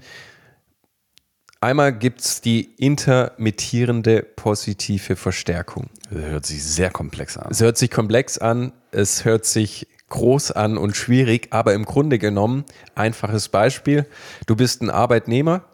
Einmal 1.61 1.93
gibt 1.93 2.21
es 2.21 2.41
die 2.41 2.75
intermittierende 2.77 4.23
positive 4.23 5.17
Verstärkung. 5.17 5.91
Das 6.11 6.23
hört 6.23 6.47
sich 6.47 6.63
sehr 6.63 6.91
komplex 6.91 7.37
an. 7.37 7.49
Es 7.51 7.61
hört 7.61 7.77
sich 7.77 7.91
komplex 7.91 8.39
an, 8.39 8.73
es 8.93 9.25
hört 9.25 9.45
sich 9.45 9.89
groß 10.09 10.53
an 10.53 10.79
und 10.79 10.97
schwierig, 10.97 11.49
aber 11.51 11.75
im 11.75 11.85
Grunde 11.85 12.19
genommen, 12.19 12.65
einfaches 12.95 13.49
Beispiel, 13.49 14.07
du 14.47 14.57
bist 14.57 14.83
ein 14.83 14.91
Arbeitnehmer 14.91 15.65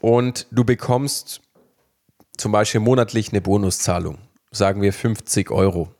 und 0.00 0.46
du 0.50 0.64
bekommst 0.64 1.40
zum 2.36 2.52
Beispiel 2.52 2.80
monatlich 2.80 3.30
eine 3.32 3.40
Bonuszahlung, 3.40 4.18
sagen 4.50 4.82
wir 4.82 4.92
50 4.92 5.50
Euro 5.50 5.93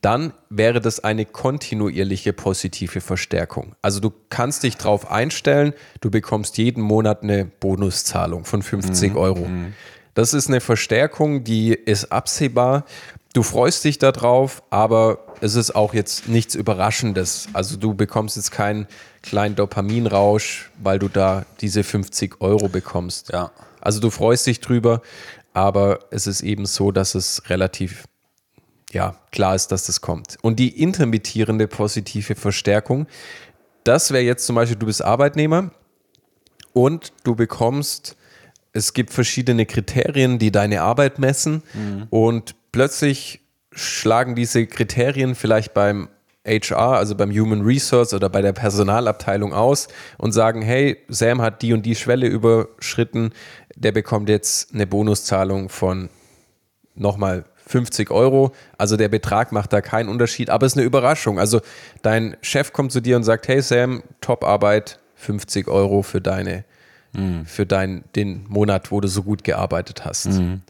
dann 0.00 0.32
wäre 0.48 0.80
das 0.80 1.00
eine 1.00 1.24
kontinuierliche 1.24 2.32
positive 2.32 3.00
Verstärkung. 3.00 3.74
Also 3.82 4.00
du 4.00 4.12
kannst 4.30 4.62
dich 4.62 4.76
darauf 4.76 5.10
einstellen, 5.10 5.72
du 6.00 6.10
bekommst 6.10 6.58
jeden 6.58 6.82
Monat 6.82 7.22
eine 7.22 7.44
Bonuszahlung 7.44 8.44
von 8.44 8.62
50 8.62 9.12
mhm. 9.12 9.18
Euro. 9.18 9.44
Mhm. 9.46 9.74
Das 10.14 10.34
ist 10.34 10.48
eine 10.48 10.60
Verstärkung, 10.60 11.44
die 11.44 11.74
ist 11.74 12.12
absehbar. 12.12 12.84
Du 13.34 13.42
freust 13.42 13.84
dich 13.84 13.98
darauf, 13.98 14.62
aber 14.70 15.18
es 15.40 15.54
ist 15.54 15.74
auch 15.74 15.94
jetzt 15.94 16.28
nichts 16.28 16.54
Überraschendes. 16.54 17.48
Also 17.52 17.76
du 17.76 17.94
bekommst 17.94 18.36
jetzt 18.36 18.50
keinen 18.50 18.88
kleinen 19.22 19.54
Dopaminrausch, 19.54 20.70
weil 20.82 20.98
du 20.98 21.08
da 21.08 21.44
diese 21.60 21.84
50 21.84 22.40
Euro 22.40 22.68
bekommst. 22.68 23.30
Ja. 23.32 23.52
Also 23.80 24.00
du 24.00 24.10
freust 24.10 24.46
dich 24.46 24.60
drüber, 24.60 25.02
aber 25.52 26.00
es 26.10 26.26
ist 26.26 26.40
eben 26.42 26.66
so, 26.66 26.90
dass 26.90 27.14
es 27.14 27.42
relativ 27.48 28.04
ja, 28.92 29.16
klar 29.32 29.54
ist, 29.54 29.68
dass 29.68 29.86
das 29.86 30.00
kommt. 30.00 30.38
Und 30.42 30.58
die 30.58 30.80
intermittierende 30.82 31.68
positive 31.68 32.34
Verstärkung, 32.34 33.06
das 33.84 34.10
wäre 34.12 34.22
jetzt 34.22 34.46
zum 34.46 34.56
Beispiel, 34.56 34.78
du 34.78 34.86
bist 34.86 35.02
Arbeitnehmer 35.02 35.70
und 36.72 37.12
du 37.24 37.34
bekommst, 37.34 38.16
es 38.72 38.92
gibt 38.92 39.12
verschiedene 39.12 39.66
Kriterien, 39.66 40.38
die 40.38 40.50
deine 40.50 40.82
Arbeit 40.82 41.18
messen 41.18 41.62
mhm. 41.74 42.06
und 42.10 42.54
plötzlich 42.72 43.40
schlagen 43.72 44.34
diese 44.34 44.66
Kriterien 44.66 45.34
vielleicht 45.34 45.74
beim 45.74 46.08
HR, 46.46 46.96
also 46.96 47.14
beim 47.14 47.30
Human 47.30 47.62
Resource 47.62 48.14
oder 48.14 48.28
bei 48.28 48.42
der 48.42 48.52
Personalabteilung 48.52 49.52
aus 49.52 49.88
und 50.16 50.32
sagen, 50.32 50.62
hey, 50.62 50.98
Sam 51.08 51.42
hat 51.42 51.62
die 51.62 51.72
und 51.72 51.84
die 51.84 51.94
Schwelle 51.94 52.26
überschritten, 52.26 53.32
der 53.76 53.92
bekommt 53.92 54.28
jetzt 54.28 54.74
eine 54.74 54.86
Bonuszahlung 54.86 55.68
von 55.68 56.08
nochmal 56.94 57.44
50 57.68 58.10
Euro. 58.10 58.52
Also 58.76 58.96
der 58.96 59.08
Betrag 59.08 59.52
macht 59.52 59.72
da 59.72 59.80
keinen 59.80 60.08
Unterschied, 60.08 60.50
aber 60.50 60.66
es 60.66 60.72
ist 60.72 60.78
eine 60.78 60.86
Überraschung. 60.86 61.38
Also 61.38 61.60
dein 62.02 62.36
Chef 62.42 62.72
kommt 62.72 62.92
zu 62.92 63.00
dir 63.00 63.16
und 63.16 63.24
sagt, 63.24 63.46
hey 63.46 63.60
Sam, 63.60 64.02
Top-Arbeit, 64.20 64.98
50 65.16 65.68
Euro 65.68 66.02
für 66.02 66.20
deine, 66.20 66.64
mhm. 67.12 67.44
für 67.44 67.66
dein, 67.66 68.04
den 68.16 68.46
Monat, 68.48 68.90
wo 68.90 69.00
du 69.00 69.08
so 69.08 69.22
gut 69.22 69.44
gearbeitet 69.44 70.04
hast. 70.04 70.26
Mhm. 70.26 70.62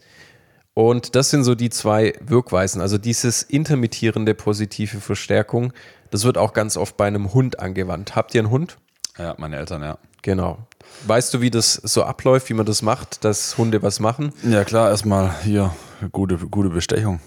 Und 0.73 1.15
das 1.15 1.29
sind 1.29 1.43
so 1.43 1.55
die 1.55 1.69
zwei 1.69 2.13
Wirkweisen. 2.21 2.81
Also 2.81 2.97
dieses 2.97 3.43
intermittierende 3.43 4.33
positive 4.33 4.99
Verstärkung, 4.99 5.73
das 6.11 6.25
wird 6.25 6.37
auch 6.37 6.53
ganz 6.53 6.77
oft 6.77 6.97
bei 6.97 7.07
einem 7.07 7.33
Hund 7.33 7.59
angewandt. 7.59 8.15
Habt 8.15 8.35
ihr 8.35 8.41
einen 8.41 8.49
Hund? 8.49 8.77
Ja, 9.17 9.35
meine 9.37 9.57
Eltern, 9.57 9.83
ja. 9.83 9.97
Genau. 10.21 10.59
Weißt 11.05 11.33
du, 11.33 11.41
wie 11.41 11.49
das 11.49 11.73
so 11.73 12.03
abläuft, 12.03 12.49
wie 12.49 12.53
man 12.53 12.65
das 12.65 12.81
macht, 12.81 13.23
dass 13.23 13.57
Hunde 13.57 13.81
was 13.83 13.99
machen? 13.99 14.33
Ja, 14.43 14.63
klar, 14.63 14.89
erstmal 14.89 15.33
hier 15.43 15.73
gute, 16.11 16.37
gute 16.37 16.69
Bestechung. 16.69 17.19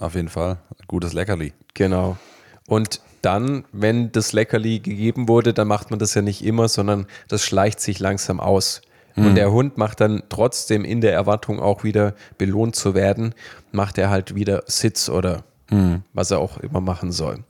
Auf 0.00 0.14
jeden 0.14 0.28
Fall. 0.28 0.58
Gutes 0.86 1.12
Leckerli. 1.12 1.52
Genau. 1.74 2.16
Und 2.66 3.00
dann, 3.22 3.64
wenn 3.72 4.12
das 4.12 4.32
Leckerli 4.32 4.80
gegeben 4.80 5.28
wurde, 5.28 5.54
dann 5.54 5.68
macht 5.68 5.90
man 5.90 5.98
das 5.98 6.14
ja 6.14 6.22
nicht 6.22 6.44
immer, 6.44 6.68
sondern 6.68 7.06
das 7.28 7.44
schleicht 7.44 7.80
sich 7.80 7.98
langsam 7.98 8.40
aus. 8.40 8.82
Mhm. 9.16 9.26
Und 9.26 9.34
der 9.34 9.50
Hund 9.50 9.78
macht 9.78 10.00
dann 10.00 10.22
trotzdem 10.28 10.84
in 10.84 11.00
der 11.00 11.12
Erwartung 11.12 11.60
auch 11.60 11.84
wieder 11.84 12.14
belohnt 12.36 12.76
zu 12.76 12.94
werden, 12.94 13.34
macht 13.72 13.98
er 13.98 14.10
halt 14.10 14.34
wieder 14.34 14.62
Sitz 14.66 15.08
oder 15.08 15.44
mhm. 15.70 16.02
was 16.12 16.30
er 16.30 16.38
auch 16.38 16.58
immer 16.58 16.80
machen 16.80 17.10
soll. 17.10 17.44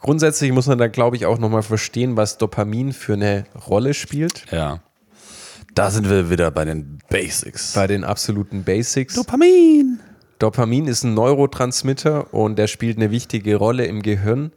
Grundsätzlich 0.00 0.50
muss 0.52 0.66
man 0.66 0.78
da, 0.78 0.88
glaube 0.88 1.16
ich, 1.16 1.26
auch 1.26 1.38
nochmal 1.38 1.62
verstehen, 1.62 2.16
was 2.16 2.38
Dopamin 2.38 2.92
für 2.92 3.12
eine 3.12 3.44
Rolle 3.68 3.94
spielt. 3.94 4.50
Ja. 4.50 4.80
Da 5.74 5.90
sind 5.90 6.10
wir 6.10 6.30
wieder 6.30 6.50
bei 6.50 6.64
den 6.64 6.98
Basics. 7.08 7.72
Bei 7.72 7.86
den 7.86 8.04
absoluten 8.04 8.62
Basics. 8.62 9.14
Dopamin. 9.14 10.00
Dopamin 10.38 10.86
ist 10.86 11.02
ein 11.04 11.14
Neurotransmitter 11.14 12.34
und 12.34 12.58
der 12.58 12.66
spielt 12.66 12.98
eine 12.98 13.10
wichtige 13.10 13.56
Rolle 13.56 13.86
im 13.86 14.02
Gehirn. 14.02 14.52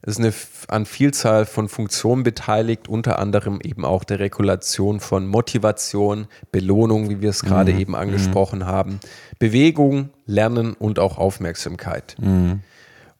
Es 0.00 0.18
ist 0.18 0.20
eine, 0.20 0.32
an 0.68 0.86
Vielzahl 0.86 1.44
von 1.44 1.68
Funktionen 1.68 2.22
beteiligt, 2.22 2.88
unter 2.88 3.18
anderem 3.18 3.58
eben 3.62 3.84
auch 3.84 4.04
der 4.04 4.20
Regulation 4.20 5.00
von 5.00 5.26
Motivation, 5.26 6.28
Belohnung, 6.52 7.10
wie 7.10 7.20
wir 7.20 7.30
es 7.30 7.42
gerade 7.42 7.72
mhm. 7.72 7.80
eben 7.80 7.94
angesprochen 7.96 8.60
mhm. 8.60 8.66
haben, 8.66 9.00
Bewegung, 9.38 10.10
Lernen 10.26 10.74
und 10.74 10.98
auch 10.98 11.18
Aufmerksamkeit. 11.18 12.16
Mhm. 12.20 12.60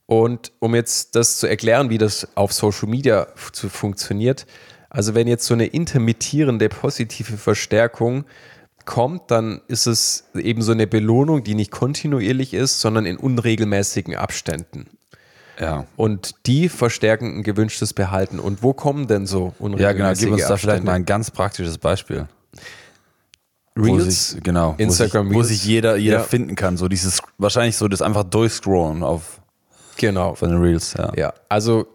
Und 0.06 0.52
um 0.60 0.74
jetzt 0.74 1.16
das 1.16 1.38
zu 1.38 1.46
erklären, 1.46 1.88
wie 1.88 1.98
das 1.98 2.28
auf 2.34 2.52
Social 2.52 2.88
Media 2.88 3.28
zu 3.52 3.70
funktioniert, 3.70 4.46
also 4.94 5.14
wenn 5.16 5.26
jetzt 5.26 5.44
so 5.44 5.54
eine 5.54 5.66
intermittierende 5.66 6.68
positive 6.68 7.36
Verstärkung 7.36 8.24
kommt, 8.84 9.30
dann 9.30 9.60
ist 9.66 9.86
es 9.86 10.28
eben 10.34 10.62
so 10.62 10.70
eine 10.70 10.86
Belohnung, 10.86 11.42
die 11.42 11.56
nicht 11.56 11.72
kontinuierlich 11.72 12.54
ist, 12.54 12.80
sondern 12.80 13.04
in 13.04 13.16
unregelmäßigen 13.16 14.14
Abständen. 14.14 14.86
Ja. 15.58 15.86
Und 15.96 16.46
die 16.46 16.68
verstärken 16.68 17.38
ein 17.38 17.42
gewünschtes 17.42 17.92
Behalten. 17.92 18.38
Und 18.38 18.62
wo 18.62 18.72
kommen 18.72 19.08
denn 19.08 19.26
so 19.26 19.52
unregelmäßige 19.58 19.82
Ja, 19.82 19.92
genau. 19.92 20.20
Gib 20.20 20.32
uns 20.32 20.42
da 20.42 20.54
Abstände? 20.54 20.58
vielleicht 20.58 20.84
mal 20.84 20.92
ein 20.92 21.04
ganz 21.04 21.32
praktisches 21.32 21.78
Beispiel. 21.78 22.28
Reels, 23.76 24.30
sich, 24.30 24.42
genau, 24.44 24.76
Instagram 24.78 25.34
wo 25.34 25.42
sich, 25.42 25.58
wo 25.58 25.62
sich 25.62 25.64
jeder, 25.64 25.96
jeder 25.96 26.18
ja. 26.18 26.22
finden 26.22 26.54
kann. 26.54 26.76
So 26.76 26.86
dieses, 26.86 27.20
wahrscheinlich 27.38 27.76
so 27.76 27.88
das 27.88 28.00
einfach 28.00 28.22
durchscrollen 28.22 29.02
auf 29.02 29.40
Genau. 29.96 30.34
Von 30.34 30.50
den 30.50 30.60
Reels, 30.60 30.94
ja. 30.94 31.12
Ja, 31.16 31.34
also 31.48 31.86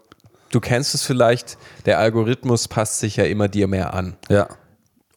du 0.51 0.59
kennst 0.59 0.95
es 0.95 1.03
vielleicht, 1.03 1.57
der 1.85 1.99
Algorithmus 1.99 2.67
passt 2.67 2.99
sich 2.99 3.15
ja 3.15 3.25
immer 3.25 3.47
dir 3.47 3.67
mehr 3.67 3.93
an. 3.93 4.17
Ja. 4.29 4.47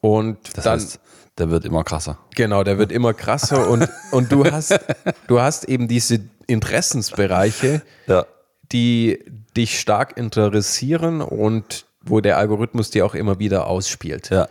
Und 0.00 0.38
das 0.57 0.64
dann. 0.64 0.80
Heißt, 0.80 1.00
der 1.38 1.50
wird 1.50 1.64
immer 1.64 1.83
krasser. 1.83 2.18
Genau, 2.35 2.62
der 2.62 2.78
wird 2.78 2.92
immer 2.92 3.14
krasser 3.14 3.68
und, 3.68 3.88
und 4.11 4.30
du 4.30 4.44
hast, 4.44 4.78
du 5.28 5.40
hast 5.40 5.64
eben 5.64 5.88
diese 5.88 6.20
Interessensbereiche, 6.46 7.83
ja. 8.07 8.26
die 8.70 9.24
dich 9.57 9.80
stark 9.80 10.18
interessieren 10.18 11.22
und 11.22 11.87
wo 12.02 12.20
der 12.20 12.37
Algorithmus 12.37 12.90
dir 12.90 13.07
auch 13.07 13.14
immer 13.14 13.38
wieder 13.38 13.66
ausspielt. 13.66 14.28
Ja. 14.30 14.48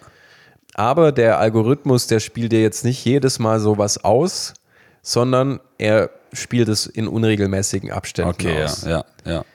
Aber 0.74 1.12
der 1.12 1.38
Algorithmus, 1.38 2.08
der 2.08 2.20
spielt 2.20 2.52
dir 2.52 2.62
jetzt 2.62 2.84
nicht 2.86 3.04
jedes 3.04 3.40
Mal 3.40 3.60
sowas 3.60 4.04
aus, 4.04 4.54
sondern 5.02 5.60
er 5.78 6.10
spielt 6.34 6.70
es 6.70 6.86
in 6.86 7.08
unregelmäßigen 7.08 7.92
Abständen 7.92 8.32
okay, 8.32 8.64
aus. 8.64 8.84
Ja, 8.84 9.04
ja, 9.26 9.32
ja. 9.32 9.46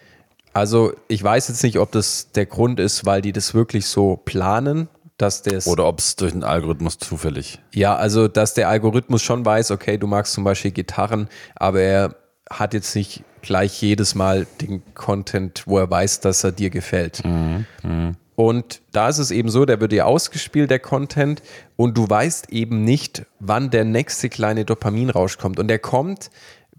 Also 0.56 0.94
ich 1.08 1.22
weiß 1.22 1.48
jetzt 1.48 1.62
nicht, 1.62 1.78
ob 1.78 1.92
das 1.92 2.32
der 2.32 2.46
Grund 2.46 2.80
ist, 2.80 3.04
weil 3.04 3.20
die 3.20 3.32
das 3.32 3.52
wirklich 3.52 3.86
so 3.86 4.16
planen, 4.16 4.88
dass 5.18 5.42
das. 5.42 5.66
Oder 5.66 5.84
ob 5.84 5.98
es 5.98 6.16
durch 6.16 6.32
den 6.32 6.44
Algorithmus 6.44 6.96
zufällig. 6.96 7.60
Ja, 7.74 7.94
also 7.94 8.26
dass 8.26 8.54
der 8.54 8.70
Algorithmus 8.70 9.20
schon 9.22 9.44
weiß, 9.44 9.70
okay, 9.70 9.98
du 9.98 10.06
magst 10.06 10.32
zum 10.32 10.44
Beispiel 10.44 10.70
Gitarren, 10.70 11.28
aber 11.56 11.80
er 11.82 12.16
hat 12.48 12.72
jetzt 12.72 12.96
nicht 12.96 13.22
gleich 13.42 13.82
jedes 13.82 14.14
Mal 14.14 14.46
den 14.62 14.82
Content, 14.94 15.64
wo 15.66 15.76
er 15.76 15.90
weiß, 15.90 16.20
dass 16.20 16.42
er 16.42 16.52
dir 16.52 16.70
gefällt. 16.70 17.22
Mhm, 17.22 17.66
mh. 17.82 18.12
Und 18.34 18.82
da 18.92 19.08
ist 19.08 19.18
es 19.18 19.30
eben 19.30 19.48
so, 19.48 19.64
der 19.64 19.80
wird 19.80 19.92
dir 19.92 20.06
ausgespielt, 20.06 20.70
der 20.70 20.78
Content, 20.78 21.42
und 21.76 21.96
du 21.96 22.08
weißt 22.08 22.50
eben 22.50 22.84
nicht, 22.84 23.24
wann 23.40 23.70
der 23.70 23.84
nächste 23.84 24.28
kleine 24.28 24.66
Dopaminrausch 24.66 25.38
kommt. 25.38 25.58
Und 25.58 25.68
der 25.68 25.78
kommt, 25.78 26.30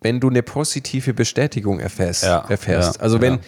wenn 0.01 0.19
du 0.19 0.29
eine 0.29 0.43
positive 0.43 1.13
Bestätigung 1.13 1.79
erfährst. 1.79 2.23
Ja, 2.23 2.39
erfährst. 2.47 2.97
Ja, 2.97 3.01
also 3.01 3.21
wenn, 3.21 3.35
ja. 3.35 3.39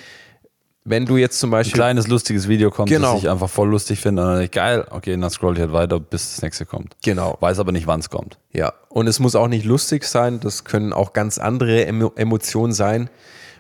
wenn 0.84 1.06
du 1.06 1.18
jetzt 1.18 1.40
zum 1.40 1.52
Beispiel. 1.52 1.74
Ein 1.74 1.86
kleines 1.86 2.08
lustiges 2.08 2.48
Video 2.48 2.72
kommt, 2.72 2.90
genau. 2.90 3.14
das 3.14 3.24
ich 3.24 3.30
einfach 3.30 3.50
voll 3.50 3.70
lustig 3.70 4.00
finde, 4.00 4.24
dann 4.24 4.42
ich, 4.42 4.52
geil, 4.52 4.86
okay, 4.90 5.16
dann 5.16 5.30
scroll 5.30 5.56
ich 5.56 5.62
halt 5.62 5.74
weiter, 5.74 6.00
bis 6.00 6.36
das 6.36 6.42
nächste 6.42 6.66
kommt. 6.66 6.96
Genau. 7.04 7.38
Weiß 7.40 7.60
aber 7.60 7.72
nicht, 7.72 7.88
wann 7.88 8.00
es 8.00 8.10
kommt. 8.10 8.40
Ja. 8.54 8.74
Und 8.90 9.08
es 9.08 9.20
muss 9.20 9.36
auch 9.36 9.48
nicht 9.48 9.66
lustig 9.66 10.04
sein, 10.06 10.40
das 10.40 10.64
können 10.64 10.94
auch 10.94 11.14
ganz 11.14 11.38
andere 11.38 11.86
Emo 11.86 12.12
Emotionen 12.16 12.74
sein. 12.74 13.10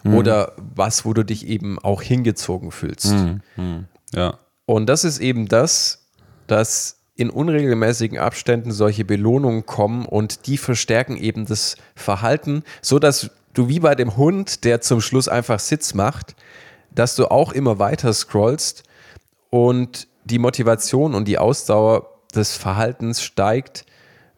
Mhm. 0.03 0.15
Oder 0.15 0.53
was, 0.57 1.05
wo 1.05 1.13
du 1.13 1.23
dich 1.23 1.45
eben 1.47 1.77
auch 1.79 2.01
hingezogen 2.01 2.71
fühlst. 2.71 3.11
Mhm. 3.11 3.41
Mhm. 3.57 3.85
Ja. 4.13 4.39
Und 4.65 4.87
das 4.87 5.03
ist 5.03 5.19
eben 5.19 5.47
das, 5.47 6.07
dass 6.47 6.98
in 7.19 7.29
unregelmäßigen 7.29 8.17
Abständen 8.17 8.71
solche 8.71 9.03
Belohnungen 9.03 9.65
kommen 9.65 10.05
und 10.05 10.47
die 10.47 10.57
verstärken 10.57 11.17
eben 11.17 11.45
das 11.45 11.75
Verhalten, 11.93 12.63
so 12.81 12.97
dass 12.97 13.31
du 13.53 13.67
wie 13.67 13.81
bei 13.81 13.93
dem 13.93 14.15
Hund, 14.15 14.63
der 14.63 14.79
zum 14.79 15.01
Schluss 15.01 15.27
einfach 15.27 15.59
Sitz 15.59 15.93
macht, 15.93 16.37
dass 16.95 17.17
du 17.17 17.29
auch 17.29 17.51
immer 17.51 17.77
weiter 17.77 18.13
scrollst 18.13 18.83
und 19.49 20.07
die 20.23 20.39
Motivation 20.39 21.13
und 21.13 21.27
die 21.27 21.37
Ausdauer 21.37 22.09
des 22.33 22.55
Verhaltens 22.55 23.21
steigt, 23.21 23.85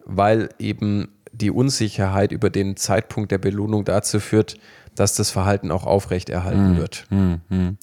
weil 0.04 0.50
eben 0.58 1.10
die 1.32 1.52
Unsicherheit 1.52 2.32
über 2.32 2.50
den 2.50 2.78
Zeitpunkt 2.78 3.32
der 3.32 3.38
Belohnung 3.38 3.86
dazu 3.86 4.20
führt, 4.20 4.56
dass 4.96 5.14
das 5.14 5.30
Verhalten 5.30 5.70
auch 5.70 5.86
aufrechterhalten 5.86 6.70
hm, 6.70 6.78
wird. 6.78 7.06
Hm, 7.10 7.42
hm. 7.50 7.78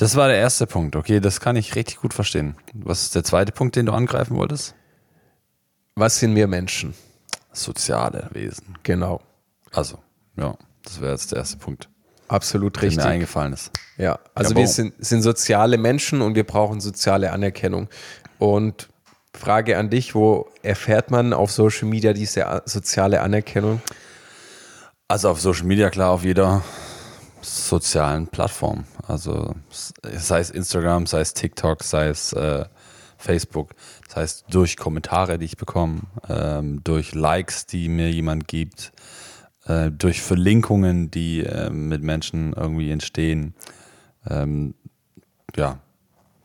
Das 0.00 0.16
war 0.16 0.28
der 0.28 0.38
erste 0.38 0.66
Punkt. 0.66 0.96
Okay, 0.96 1.20
das 1.20 1.40
kann 1.40 1.56
ich 1.56 1.74
richtig 1.74 1.98
gut 1.98 2.14
verstehen. 2.14 2.56
Was 2.72 3.02
ist 3.02 3.14
der 3.14 3.22
zweite 3.22 3.52
Punkt, 3.52 3.76
den 3.76 3.84
du 3.84 3.92
angreifen 3.92 4.34
wolltest? 4.34 4.74
Was 5.94 6.18
sind 6.18 6.34
wir 6.34 6.46
Menschen? 6.46 6.94
Soziale 7.52 8.30
Wesen. 8.32 8.78
Genau. 8.82 9.20
Also, 9.72 9.98
ja, 10.36 10.56
das 10.84 11.02
wäre 11.02 11.12
jetzt 11.12 11.32
der 11.32 11.40
erste 11.40 11.58
Punkt. 11.58 11.90
Absolut 12.28 12.76
der 12.76 12.84
richtig. 12.84 13.04
mir 13.04 13.10
eingefallen 13.10 13.52
ist. 13.52 13.72
Ja, 13.98 14.18
also 14.34 14.54
ja, 14.54 14.60
wir 14.60 14.68
sind, 14.68 14.94
sind 15.04 15.20
soziale 15.20 15.76
Menschen 15.76 16.22
und 16.22 16.34
wir 16.34 16.44
brauchen 16.44 16.80
soziale 16.80 17.30
Anerkennung. 17.30 17.90
Und 18.38 18.88
Frage 19.34 19.76
an 19.76 19.90
dich, 19.90 20.14
wo 20.14 20.48
erfährt 20.62 21.10
man 21.10 21.34
auf 21.34 21.52
Social 21.52 21.88
Media 21.88 22.14
diese 22.14 22.62
soziale 22.64 23.20
Anerkennung? 23.20 23.82
Also 25.08 25.28
auf 25.28 25.42
Social 25.42 25.66
Media 25.66 25.90
klar, 25.90 26.12
auf 26.12 26.24
jeder 26.24 26.62
sozialen 27.42 28.26
Plattform. 28.28 28.84
Also 29.06 29.54
sei 29.70 30.40
es 30.40 30.50
Instagram, 30.50 31.06
sei 31.06 31.20
es 31.20 31.34
TikTok, 31.34 31.82
sei 31.82 32.08
es 32.08 32.32
äh, 32.32 32.64
Facebook. 33.18 33.74
Das 34.06 34.16
heißt, 34.16 34.44
durch 34.50 34.76
Kommentare, 34.76 35.38
die 35.38 35.46
ich 35.46 35.56
bekomme, 35.56 36.02
ähm, 36.28 36.82
durch 36.84 37.14
Likes, 37.14 37.66
die 37.66 37.88
mir 37.88 38.10
jemand 38.10 38.48
gibt, 38.48 38.92
äh, 39.66 39.90
durch 39.90 40.22
Verlinkungen, 40.22 41.10
die 41.10 41.40
äh, 41.40 41.70
mit 41.70 42.02
Menschen 42.02 42.52
irgendwie 42.54 42.90
entstehen. 42.90 43.54
Ähm, 44.28 44.74
ja, 45.56 45.78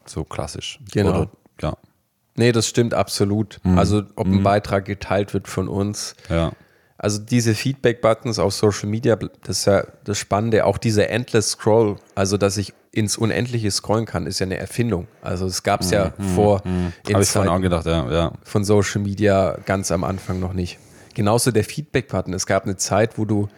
so 0.06 0.24
klassisch. 0.24 0.80
Genau. 0.92 1.10
Oder, 1.10 1.30
ja. 1.62 1.78
Nee, 2.36 2.52
das 2.52 2.68
stimmt 2.68 2.94
absolut. 2.94 3.60
Mhm. 3.64 3.78
Also 3.78 4.04
ob 4.16 4.28
ein 4.28 4.40
mhm. 4.40 4.44
Beitrag 4.44 4.86
geteilt 4.86 5.34
wird 5.34 5.48
von 5.48 5.70
uns. 5.70 6.16
Ja 6.30 6.52
also 6.98 7.20
diese 7.20 7.56
Feedback-Buttons 7.56 8.40
auf 8.40 8.54
Social 8.54 8.90
Media, 8.90 9.18
das 9.44 9.60
ist 9.60 9.66
ja 9.66 9.86
das 10.04 10.18
Spannende, 10.18 10.66
auch 10.66 10.78
dieser 10.78 11.10
Endless 11.10 11.52
Scroll, 11.52 11.98
also 12.16 12.38
dass 12.38 12.58
ich 12.58 12.74
ins 12.92 13.18
Unendliche 13.18 13.70
scrollen 13.72 14.06
kann, 14.06 14.26
ist 14.26 14.40
ja 14.40 14.46
eine 14.46 14.58
Erfindung. 14.58 15.08
Also 15.22 15.46
es 15.46 15.64
gab 15.64 15.82
es 15.82 15.92
ja 15.92 16.14
mhm, 16.18 16.24
vor 16.36 16.62
mhm. 16.64 16.94
Habe 17.12 17.24
ich 17.24 17.30
vorhin 17.30 17.52
auch 17.52 17.60
gedacht, 17.60 17.86
ja, 17.86 18.10
ja. 18.10 18.32
Von 18.44 18.64
Social 18.64 19.02
Media 19.02 19.58
ganz 19.66 19.92
am 19.92 20.06
Anfang 20.06 20.40
noch 20.40 20.54
nicht. 20.54 20.80
Genauso 21.14 21.52
der 21.52 21.66
Feedback-Button. 21.66 22.34
Es 22.34 22.46
gab 22.46 22.64
eine 22.64 22.78
Zeit, 22.78 23.18
wo 23.18 23.26
du 23.26 23.50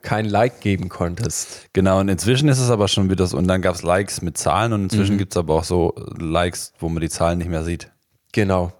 kein 0.00 0.24
Like 0.24 0.60
geben 0.60 0.88
konntest. 0.88 1.66
Genau, 1.74 2.00
und 2.00 2.08
inzwischen 2.08 2.48
ist 2.48 2.60
es 2.60 2.70
aber 2.70 2.88
schon 2.88 3.10
wieder 3.10 3.26
so, 3.26 3.36
und 3.36 3.46
dann 3.46 3.60
gab 3.60 3.74
es 3.74 3.82
Likes 3.82 4.22
mit 4.22 4.38
Zahlen 4.38 4.72
und 4.72 4.84
inzwischen 4.84 5.16
Mhm. 5.16 5.18
gibt 5.18 5.32
es 5.34 5.36
aber 5.36 5.54
auch 5.54 5.64
so 5.64 5.94
Likes, 6.18 6.72
wo 6.78 6.88
man 6.88 7.02
die 7.02 7.10
Zahlen 7.10 7.38
nicht 7.38 7.50
mehr 7.50 7.64
sieht. 7.64 7.90
Genau. 8.32 8.72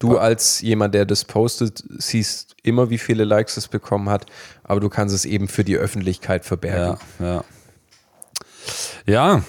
Du 0.00 0.18
als 0.18 0.60
jemand, 0.62 0.94
der 0.94 1.04
das 1.06 1.24
postet, 1.24 1.84
siehst 1.98 2.56
immer, 2.64 2.90
wie 2.90 2.98
viele 2.98 3.24
Likes 3.24 3.56
es 3.56 3.68
bekommen 3.68 4.08
hat, 4.08 4.26
aber 4.64 4.80
du 4.80 4.88
kannst 4.88 5.14
es 5.14 5.24
eben 5.24 5.46
für 5.46 5.62
die 5.62 5.76
Öffentlichkeit 5.76 6.44
verbergen. 6.44 6.98
Ja, 7.20 7.26
ja. 7.26 7.44
Ja, 9.06 9.44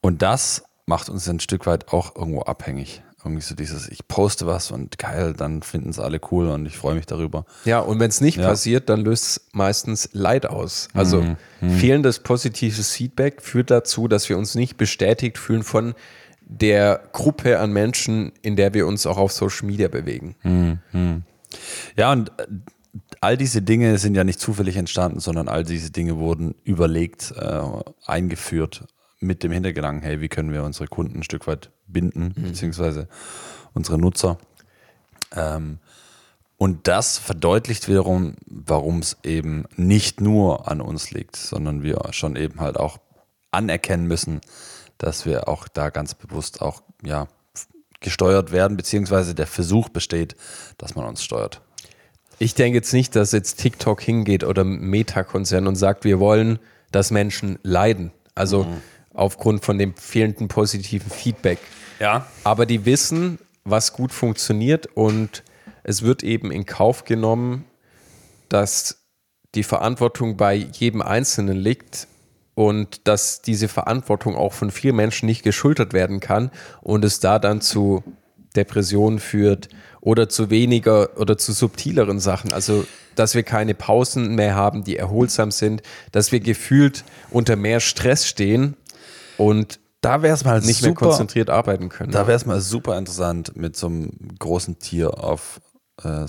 und 0.00 0.22
das 0.22 0.64
macht 0.86 1.08
uns 1.08 1.28
ein 1.28 1.40
Stück 1.40 1.66
weit 1.66 1.88
auch 1.92 2.14
irgendwo 2.16 2.42
abhängig. 2.42 3.02
Irgendwie 3.24 3.42
so 3.42 3.54
dieses, 3.54 3.88
ich 3.88 4.06
poste 4.06 4.46
was 4.46 4.70
und 4.70 4.96
geil, 4.98 5.34
dann 5.36 5.62
finden 5.62 5.90
es 5.90 5.98
alle 5.98 6.20
cool 6.30 6.48
und 6.48 6.66
ich 6.66 6.76
freue 6.78 6.94
mich 6.94 7.04
darüber. 7.06 7.44
Ja, 7.64 7.80
und 7.80 7.98
wenn 8.00 8.08
es 8.08 8.20
nicht 8.20 8.38
Ja. 8.38 8.46
passiert, 8.46 8.88
dann 8.88 9.00
löst 9.00 9.24
es 9.24 9.40
meistens 9.52 10.08
Leid 10.12 10.46
aus. 10.46 10.88
Also 10.94 11.22
Mhm. 11.60 11.70
fehlendes 11.78 12.20
positives 12.20 12.92
Feedback 12.92 13.42
führt 13.42 13.70
dazu, 13.70 14.06
dass 14.08 14.28
wir 14.28 14.38
uns 14.38 14.54
nicht 14.54 14.76
bestätigt 14.76 15.36
fühlen 15.36 15.64
von 15.64 15.94
der 16.48 17.02
Gruppe 17.12 17.58
an 17.58 17.72
Menschen, 17.72 18.32
in 18.42 18.56
der 18.56 18.74
wir 18.74 18.86
uns 18.86 19.06
auch 19.06 19.18
auf 19.18 19.32
Social 19.32 19.66
Media 19.66 19.88
bewegen. 19.88 20.34
Ja, 21.96 22.12
und 22.12 22.30
äh, 22.38 22.46
all 23.20 23.36
diese 23.36 23.62
Dinge 23.62 23.98
sind 23.98 24.14
ja 24.14 24.24
nicht 24.24 24.40
zufällig 24.40 24.76
entstanden, 24.76 25.20
sondern 25.20 25.48
all 25.48 25.64
diese 25.64 25.90
Dinge 25.90 26.18
wurden 26.18 26.54
überlegt, 26.64 27.32
äh, 27.36 27.62
eingeführt 28.06 28.84
mit 29.20 29.42
dem 29.42 29.52
Hintergedanken, 29.52 30.02
hey, 30.02 30.20
wie 30.20 30.28
können 30.28 30.52
wir 30.52 30.62
unsere 30.62 30.86
Kunden 30.86 31.18
ein 31.18 31.22
Stück 31.22 31.46
weit 31.46 31.70
binden, 31.86 32.34
beziehungsweise 32.36 33.08
unsere 33.74 33.98
Nutzer. 33.98 34.38
Ähm, 35.34 35.78
und 36.56 36.88
das 36.88 37.18
verdeutlicht 37.18 37.88
wiederum, 37.88 38.34
warum 38.46 38.98
es 38.98 39.16
eben 39.22 39.64
nicht 39.76 40.20
nur 40.20 40.68
an 40.68 40.80
uns 40.80 41.10
liegt, 41.10 41.36
sondern 41.36 41.82
wir 41.82 42.00
schon 42.12 42.36
eben 42.36 42.60
halt 42.60 42.76
auch 42.76 42.98
anerkennen 43.50 44.06
müssen, 44.06 44.40
dass 44.98 45.26
wir 45.26 45.48
auch 45.48 45.68
da 45.68 45.90
ganz 45.90 46.14
bewusst 46.14 46.60
auch 46.60 46.82
ja, 47.02 47.28
gesteuert 48.00 48.52
werden, 48.52 48.76
beziehungsweise 48.76 49.34
der 49.34 49.46
Versuch 49.46 49.88
besteht, 49.88 50.36
dass 50.76 50.94
man 50.94 51.06
uns 51.06 51.22
steuert. 51.22 51.62
Ich 52.38 52.54
denke 52.54 52.78
jetzt 52.78 52.92
nicht, 52.92 53.16
dass 53.16 53.32
jetzt 53.32 53.56
TikTok 53.56 54.00
hingeht 54.00 54.44
oder 54.44 54.62
Meta-Konzern 54.64 55.66
und 55.66 55.76
sagt, 55.76 56.04
wir 56.04 56.20
wollen, 56.20 56.60
dass 56.92 57.10
Menschen 57.10 57.58
leiden. 57.62 58.12
Also 58.34 58.66
aufgrund 59.12 59.64
von 59.64 59.78
dem 59.78 59.96
fehlenden 59.96 60.46
positiven 60.46 61.10
Feedback. 61.10 61.58
Ja. 61.98 62.26
Aber 62.44 62.66
die 62.66 62.84
wissen, 62.84 63.40
was 63.64 63.92
gut 63.92 64.12
funktioniert 64.12 64.86
und 64.86 65.42
es 65.82 66.02
wird 66.02 66.22
eben 66.22 66.52
in 66.52 66.64
Kauf 66.66 67.04
genommen, 67.04 67.64
dass 68.48 69.02
die 69.54 69.64
Verantwortung 69.64 70.36
bei 70.36 70.54
jedem 70.54 71.02
Einzelnen 71.02 71.56
liegt 71.56 72.06
und 72.58 73.06
dass 73.06 73.40
diese 73.40 73.68
Verantwortung 73.68 74.34
auch 74.34 74.52
von 74.52 74.72
vielen 74.72 74.96
Menschen 74.96 75.26
nicht 75.26 75.44
geschultert 75.44 75.92
werden 75.92 76.18
kann 76.18 76.50
und 76.80 77.04
es 77.04 77.20
da 77.20 77.38
dann 77.38 77.60
zu 77.60 78.02
Depressionen 78.56 79.20
führt 79.20 79.68
oder 80.00 80.28
zu 80.28 80.50
weniger 80.50 81.16
oder 81.20 81.38
zu 81.38 81.52
subtileren 81.52 82.18
Sachen. 82.18 82.52
Also, 82.52 82.84
dass 83.14 83.36
wir 83.36 83.44
keine 83.44 83.76
Pausen 83.76 84.34
mehr 84.34 84.56
haben, 84.56 84.82
die 84.82 84.96
erholsam 84.96 85.52
sind, 85.52 85.82
dass 86.10 86.32
wir 86.32 86.40
gefühlt 86.40 87.04
unter 87.30 87.54
mehr 87.54 87.78
Stress 87.78 88.26
stehen 88.26 88.74
und 89.36 89.78
Da 90.00 90.22
wäre 90.22 90.34
es 90.34 90.44
mal 90.44 90.58
nicht 90.58 90.82
mehr 90.82 90.90
super, 90.90 91.06
konzentriert 91.10 91.50
arbeiten 91.50 91.88
können. 91.88 92.10
Da 92.10 92.26
wäre 92.26 92.36
es 92.36 92.44
mal 92.44 92.60
super 92.60 92.98
interessant, 92.98 93.56
mit 93.56 93.76
so 93.76 93.86
einem 93.86 94.10
großen 94.36 94.80
Tier 94.80 95.22
auf 95.22 95.60
äh, 96.02 96.26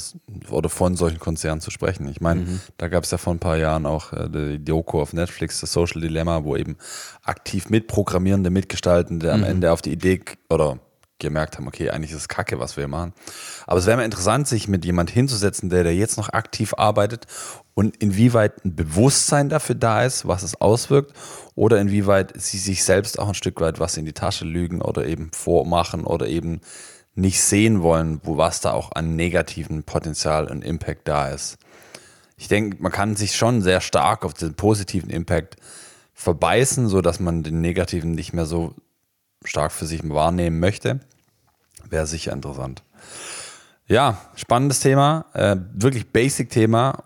oder 0.51 0.69
von 0.69 0.95
solchen 0.95 1.19
Konzernen 1.19 1.62
zu 1.62 1.71
sprechen. 1.71 2.08
Ich 2.10 2.21
meine, 2.21 2.60
da 2.77 2.88
gab 2.88 3.03
es 3.03 3.12
ja 3.12 3.17
vor 3.17 3.34
ein 3.34 3.39
paar 3.39 3.58
Jahren 3.58 3.86
auch 3.86 4.13
äh, 4.13 4.29
die 4.29 4.63
Doku 4.63 5.01
auf 5.01 5.13
Netflix, 5.13 5.62
das 5.62 5.73
Social 5.73 6.01
Dilemma, 6.01 6.43
wo 6.43 6.55
eben 6.55 6.77
aktiv 7.23 7.69
mitprogrammierende, 7.69 8.49
mitgestaltende 8.49 9.32
am 9.32 9.43
Ende 9.43 9.71
auf 9.71 9.82
die 9.82 9.91
Idee 9.91 10.21
oder 10.49 10.79
gemerkt 11.19 11.58
haben, 11.58 11.67
okay, 11.67 11.89
eigentlich 11.89 12.12
ist 12.12 12.17
es 12.17 12.27
Kacke, 12.27 12.60
was 12.60 12.75
wir 12.77 12.84
hier 12.84 12.88
machen. 12.88 13.13
Aber 13.67 13.77
es 13.79 13.86
wäre 13.86 13.97
mal 13.97 14.03
interessant, 14.03 14.47
sich 14.47 14.67
mit 14.67 14.86
jemand 14.86 15.10
hinzusetzen, 15.12 15.69
der, 15.69 15.84
der 15.84 15.93
jetzt 15.93 16.17
noch 16.17 16.29
aktiv 16.29 16.73
arbeitet 16.77 17.27
und 17.73 17.97
inwieweit 17.97 18.65
ein 18.65 18.75
Bewusstsein 18.75 19.49
dafür 19.49 19.75
da 19.75 20.03
ist, 20.03 20.27
was 20.27 20.43
es 20.43 20.60
auswirkt 20.60 21.13
oder 21.55 21.79
inwieweit 21.79 22.34
sie 22.41 22.58
sich 22.58 22.84
selbst 22.84 23.19
auch 23.19 23.27
ein 23.27 23.36
Stück 23.36 23.62
weit 23.62 23.79
was 23.79 23.97
in 23.97 24.05
die 24.05 24.13
Tasche 24.13 24.45
lügen 24.45 24.82
oder 24.82 25.05
eben 25.05 25.29
vormachen 25.34 26.05
oder 26.05 26.27
eben 26.27 26.62
nicht 27.15 27.41
sehen 27.41 27.82
wollen, 27.82 28.22
wo 28.24 28.38
was 28.38 28.62
da 28.62 28.72
auch 28.72 28.91
an 28.93 29.15
negativen 29.15 29.84
Potenzial 29.84 30.48
und 30.48 30.63
Impact 30.63 31.08
da 31.08 31.30
ist. 31.30 31.58
Ich 32.38 32.48
denke, 32.48 32.78
man 32.82 32.91
kann 32.91 33.15
sich 33.15 33.36
schon 33.36 33.62
sehr 33.62 33.82
stark 33.82 34.24
auf 34.24 34.34
den 34.34 34.54
positiven 34.54 35.10
Impact 35.10 35.58
verbeißen, 36.13 36.88
so 36.88 37.02
dass 37.02 37.19
man 37.19 37.43
den 37.43 37.62
negativen 37.62 38.12
nicht 38.12 38.34
mehr 38.34 38.45
so 38.45 38.74
stark 39.43 39.72
für 39.72 39.86
sich 39.86 40.08
wahrnehmen 40.08 40.60
möchte. 40.60 41.00
Wäre 41.89 42.08
sicher 42.08 42.34
interessant. 42.34 42.84
Ja, 43.88 44.22
spannendes 44.36 44.80
Thema, 44.82 45.26
äh, 45.34 45.58
wirklich 45.74 46.12
Basic-Thema. 46.12 47.04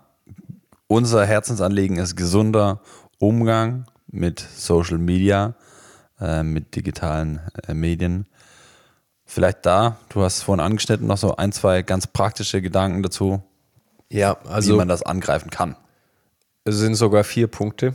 Unser 0.86 1.24
Herzensanliegen 1.24 1.96
ist 1.96 2.14
gesunder 2.14 2.80
Umgang 3.18 3.86
mit 4.06 4.38
Social 4.38 4.98
Media, 4.98 5.54
äh, 6.20 6.42
mit 6.42 6.76
digitalen 6.76 7.40
äh, 7.66 7.74
Medien. 7.74 8.26
Vielleicht 9.26 9.64
da, 9.66 9.96
du 10.10 10.22
hast 10.22 10.42
vorhin 10.42 10.64
angeschnitten, 10.64 11.06
noch 11.06 11.16
so 11.16 11.36
ein, 11.36 11.52
zwei 11.52 11.82
ganz 11.82 12.06
praktische 12.06 12.60
Gedanken 12.60 13.02
dazu, 13.02 13.42
ja, 14.10 14.36
wie 14.44 14.48
also 14.48 14.76
man 14.76 14.88
das 14.88 15.02
angreifen 15.02 15.50
kann. 15.50 15.76
es 16.64 16.76
sind 16.76 16.94
sogar 16.94 17.24
vier 17.24 17.46
Punkte, 17.46 17.94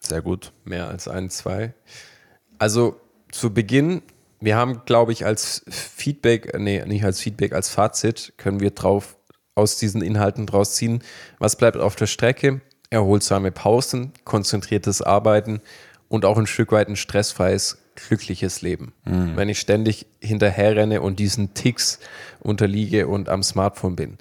Sehr 0.00 0.20
gut. 0.20 0.52
mehr 0.64 0.88
als 0.88 1.06
ein, 1.08 1.30
zwei. 1.30 1.74
Also 2.58 3.00
zu 3.30 3.54
Beginn, 3.54 4.02
wir 4.40 4.56
haben, 4.56 4.82
glaube 4.84 5.12
ich, 5.12 5.24
als 5.24 5.64
Feedback, 5.68 6.58
nee, 6.58 6.84
nicht 6.84 7.04
als 7.04 7.20
Feedback, 7.20 7.52
als 7.52 7.68
Fazit 7.68 8.34
können 8.36 8.60
wir 8.60 8.70
drauf 8.70 9.16
aus 9.54 9.76
diesen 9.76 10.02
Inhalten 10.02 10.46
draus 10.46 10.74
ziehen. 10.74 11.02
Was 11.38 11.56
bleibt 11.56 11.76
auf 11.76 11.96
der 11.96 12.06
Strecke? 12.06 12.60
Erholsame 12.90 13.50
Pausen, 13.52 14.12
konzentriertes 14.24 15.02
Arbeiten 15.02 15.60
und 16.08 16.24
auch 16.24 16.38
ein 16.38 16.46
Stück 16.46 16.72
weit 16.72 16.88
ein 16.88 16.96
stressfreies, 16.96 17.78
glückliches 18.06 18.62
Leben. 18.62 18.92
Wenn 19.04 19.48
ich 19.48 19.58
ständig 19.60 20.06
hinterherrenne 20.20 21.00
und 21.00 21.18
diesen 21.18 21.54
Ticks 21.54 21.98
unterliege 22.40 23.08
und 23.08 23.28
am 23.28 23.42
Smartphone 23.42 23.96
bin. 23.96 24.18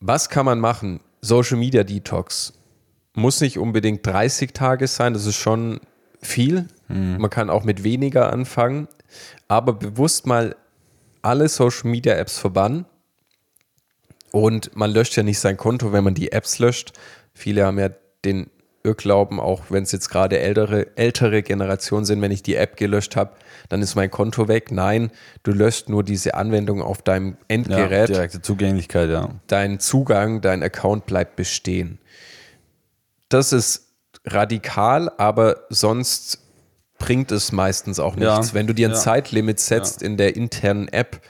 Was 0.00 0.28
kann 0.28 0.44
man 0.46 0.60
machen? 0.60 1.00
Social 1.20 1.56
Media 1.58 1.84
Detox 1.84 2.52
muss 3.14 3.40
nicht 3.40 3.58
unbedingt 3.58 4.06
30 4.06 4.52
Tage 4.52 4.86
sein, 4.88 5.14
das 5.14 5.24
ist 5.24 5.36
schon 5.36 5.80
viel. 6.20 6.66
Man 6.88 7.30
kann 7.30 7.48
auch 7.48 7.64
mit 7.64 7.84
weniger 7.84 8.32
anfangen, 8.32 8.88
aber 9.48 9.72
bewusst 9.74 10.26
mal 10.26 10.56
alle 11.22 11.48
Social 11.48 11.90
Media 11.90 12.14
Apps 12.14 12.38
verbannen. 12.38 12.86
Und 14.32 14.74
man 14.74 14.90
löscht 14.90 15.16
ja 15.16 15.22
nicht 15.22 15.38
sein 15.38 15.56
Konto, 15.56 15.92
wenn 15.92 16.02
man 16.02 16.14
die 16.14 16.32
Apps 16.32 16.58
löscht. 16.58 16.92
Viele 17.34 17.64
haben 17.64 17.78
ja 17.78 17.90
den 18.24 18.50
Irrglauben, 18.84 19.40
auch 19.40 19.62
wenn 19.70 19.82
es 19.82 19.92
jetzt 19.92 20.10
gerade 20.10 20.38
ältere, 20.38 20.96
ältere 20.96 21.42
Generationen 21.42 22.04
sind, 22.04 22.20
wenn 22.20 22.30
ich 22.30 22.42
die 22.42 22.54
App 22.54 22.76
gelöscht 22.76 23.16
habe, 23.16 23.32
dann 23.68 23.80
ist 23.80 23.94
mein 23.94 24.10
Konto 24.10 24.46
weg. 24.46 24.70
Nein, 24.70 25.10
du 25.42 25.52
löscht 25.52 25.88
nur 25.88 26.04
diese 26.04 26.34
Anwendung 26.34 26.82
auf 26.82 27.00
deinem 27.02 27.30
Ja, 27.30 27.36
Endgerät 27.48 28.08
direkte 28.10 28.42
Zugänglichkeit, 28.42 29.10
ja. 29.10 29.30
dein 29.46 29.80
Zugang, 29.80 30.42
dein 30.42 30.62
Account 30.62 31.06
bleibt 31.06 31.36
bestehen. 31.36 31.98
Das 33.30 33.52
ist 33.52 33.94
radikal, 34.26 35.10
aber 35.16 35.62
sonst 35.70 36.38
bringt 36.98 37.32
es 37.32 37.52
meistens 37.52 37.98
auch 37.98 38.16
Ja, 38.16 38.36
nichts. 38.36 38.54
Wenn 38.54 38.66
du 38.66 38.74
dir 38.74 38.88
ein 38.88 38.92
ja. 38.94 38.98
Zeitlimit 38.98 39.60
setzt 39.60 40.02
in 40.02 40.16
der 40.16 40.36
internen 40.36 40.88
App, 40.88 41.20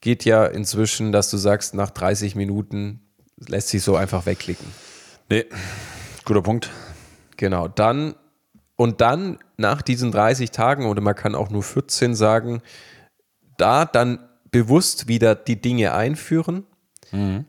geht 0.00 0.24
ja 0.24 0.44
inzwischen, 0.46 1.12
dass 1.12 1.30
du 1.30 1.36
sagst, 1.36 1.74
nach 1.74 1.90
30 1.90 2.34
Minuten 2.34 3.00
lässt 3.36 3.68
sich 3.68 3.82
so 3.82 3.96
einfach 3.96 4.26
wegklicken. 4.26 4.66
Nee, 5.28 5.46
guter 6.24 6.42
Punkt. 6.42 6.70
Genau, 7.38 7.68
dann 7.68 8.14
und 8.76 9.00
dann 9.00 9.38
nach 9.56 9.80
diesen 9.80 10.12
30 10.12 10.50
Tagen 10.50 10.86
oder 10.86 11.00
man 11.00 11.14
kann 11.14 11.34
auch 11.34 11.48
nur 11.48 11.62
14 11.62 12.14
sagen, 12.14 12.60
da 13.56 13.86
dann 13.86 14.18
bewusst 14.50 15.08
wieder 15.08 15.34
die 15.34 15.60
Dinge 15.60 15.94
einführen, 15.94 16.64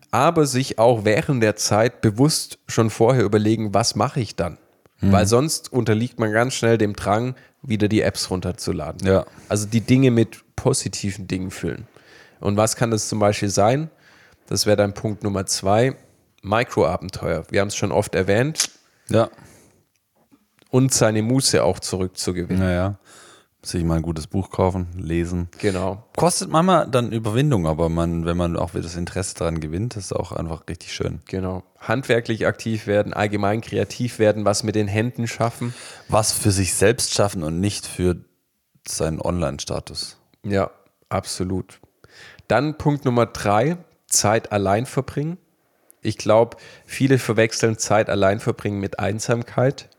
aber 0.09 0.45
sich 0.45 0.79
auch 0.79 1.03
während 1.03 1.43
der 1.43 1.57
Zeit 1.57 2.01
bewusst 2.01 2.59
schon 2.67 2.89
vorher 2.89 3.25
überlegen, 3.25 3.73
was 3.73 3.95
mache 3.95 4.21
ich 4.21 4.35
dann? 4.37 4.57
Weil 5.01 5.27
sonst 5.27 5.71
unterliegt 5.71 6.19
man 6.19 6.31
ganz 6.31 6.53
schnell 6.55 6.77
dem 6.77 6.93
Drang, 6.93 7.35
wieder 7.61 7.87
die 7.87 8.01
Apps 8.01 8.29
runterzuladen. 8.29 9.07
Ja. 9.07 9.25
Also 9.49 9.67
die 9.67 9.81
Dinge 9.81 10.11
mit 10.11 10.43
positiven 10.55 11.27
Dingen 11.27 11.51
füllen. 11.51 11.87
Und 12.39 12.57
was 12.57 12.75
kann 12.75 12.91
das 12.91 13.09
zum 13.09 13.19
Beispiel 13.19 13.49
sein? 13.49 13.89
Das 14.47 14.65
wäre 14.65 14.77
dann 14.77 14.93
Punkt 14.93 15.23
Nummer 15.23 15.45
zwei. 15.45 15.95
Mikroabenteuer. 16.41 17.43
Wir 17.49 17.61
haben 17.61 17.67
es 17.67 17.75
schon 17.75 17.91
oft 17.91 18.15
erwähnt 18.15 18.69
Ja, 19.09 19.29
und 20.69 20.93
seine 20.93 21.21
Muße 21.21 21.63
auch 21.63 21.79
zurückzugewinnen. 21.79 22.63
naja. 22.63 22.99
Sich 23.61 23.83
mal 23.83 23.97
ein 23.97 24.03
gutes 24.03 24.27
Buch 24.27 24.51
kaufen, 24.51 24.87
lesen. 24.97 25.49
Genau. 25.57 26.05
Kostet 26.15 26.49
manchmal 26.49 26.87
dann 26.87 27.11
Überwindung, 27.11 27.67
aber 27.67 27.89
man, 27.89 28.23
wenn 28.23 28.37
man 28.37 28.55
auch 28.55 28.73
wieder 28.73 28.83
das 28.83 28.95
Interesse 28.95 29.35
daran 29.35 29.59
gewinnt, 29.59 29.97
ist 29.97 30.05
es 30.05 30.13
auch 30.13 30.31
einfach 30.31 30.63
richtig 30.69 30.93
schön. 30.93 31.19
Genau. 31.25 31.63
Handwerklich 31.77 32.47
aktiv 32.47 32.87
werden, 32.87 33.11
allgemein 33.13 33.59
kreativ 33.59 34.17
werden, 34.17 34.45
was 34.45 34.63
mit 34.63 34.75
den 34.75 34.87
Händen 34.87 35.27
schaffen. 35.27 35.73
Was 36.07 36.31
für 36.31 36.51
sich 36.51 36.73
selbst 36.73 37.13
schaffen 37.13 37.43
und 37.43 37.59
nicht 37.59 37.85
für 37.85 38.15
seinen 38.87 39.19
Online-Status. 39.19 40.17
Ja, 40.43 40.71
absolut. 41.09 41.81
Dann 42.47 42.77
Punkt 42.77 43.03
Nummer 43.03 43.25
drei, 43.25 43.75
Zeit 44.07 44.53
allein 44.53 44.85
verbringen. 44.85 45.37
Ich 46.01 46.17
glaube, 46.17 46.55
viele 46.85 47.19
verwechseln 47.19 47.77
Zeit 47.77 48.09
allein 48.09 48.39
verbringen 48.39 48.79
mit 48.79 48.99
Einsamkeit, 48.99 49.89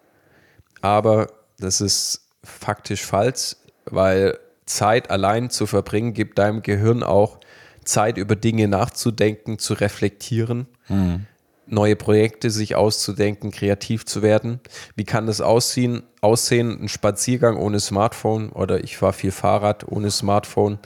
aber 0.82 1.28
das 1.58 1.80
ist 1.80 2.26
faktisch 2.42 3.04
falsch, 3.04 3.56
weil 3.84 4.38
Zeit 4.66 5.10
allein 5.10 5.50
zu 5.50 5.66
verbringen 5.66 6.14
gibt 6.14 6.38
deinem 6.38 6.62
Gehirn 6.62 7.02
auch 7.02 7.38
Zeit 7.84 8.18
über 8.18 8.36
Dinge 8.36 8.68
nachzudenken, 8.68 9.58
zu 9.58 9.74
reflektieren, 9.74 10.68
mhm. 10.88 11.26
neue 11.66 11.96
Projekte 11.96 12.50
sich 12.50 12.76
auszudenken, 12.76 13.50
kreativ 13.50 14.06
zu 14.06 14.22
werden. 14.22 14.60
Wie 14.94 15.04
kann 15.04 15.26
das 15.26 15.40
aussehen? 15.40 16.04
Aussehen, 16.20 16.82
ein 16.82 16.88
Spaziergang 16.88 17.56
ohne 17.56 17.80
Smartphone 17.80 18.50
oder 18.50 18.84
ich 18.84 18.96
fahre 18.96 19.12
viel 19.12 19.32
Fahrrad 19.32 19.88
ohne 19.88 20.10
Smartphone, 20.10 20.78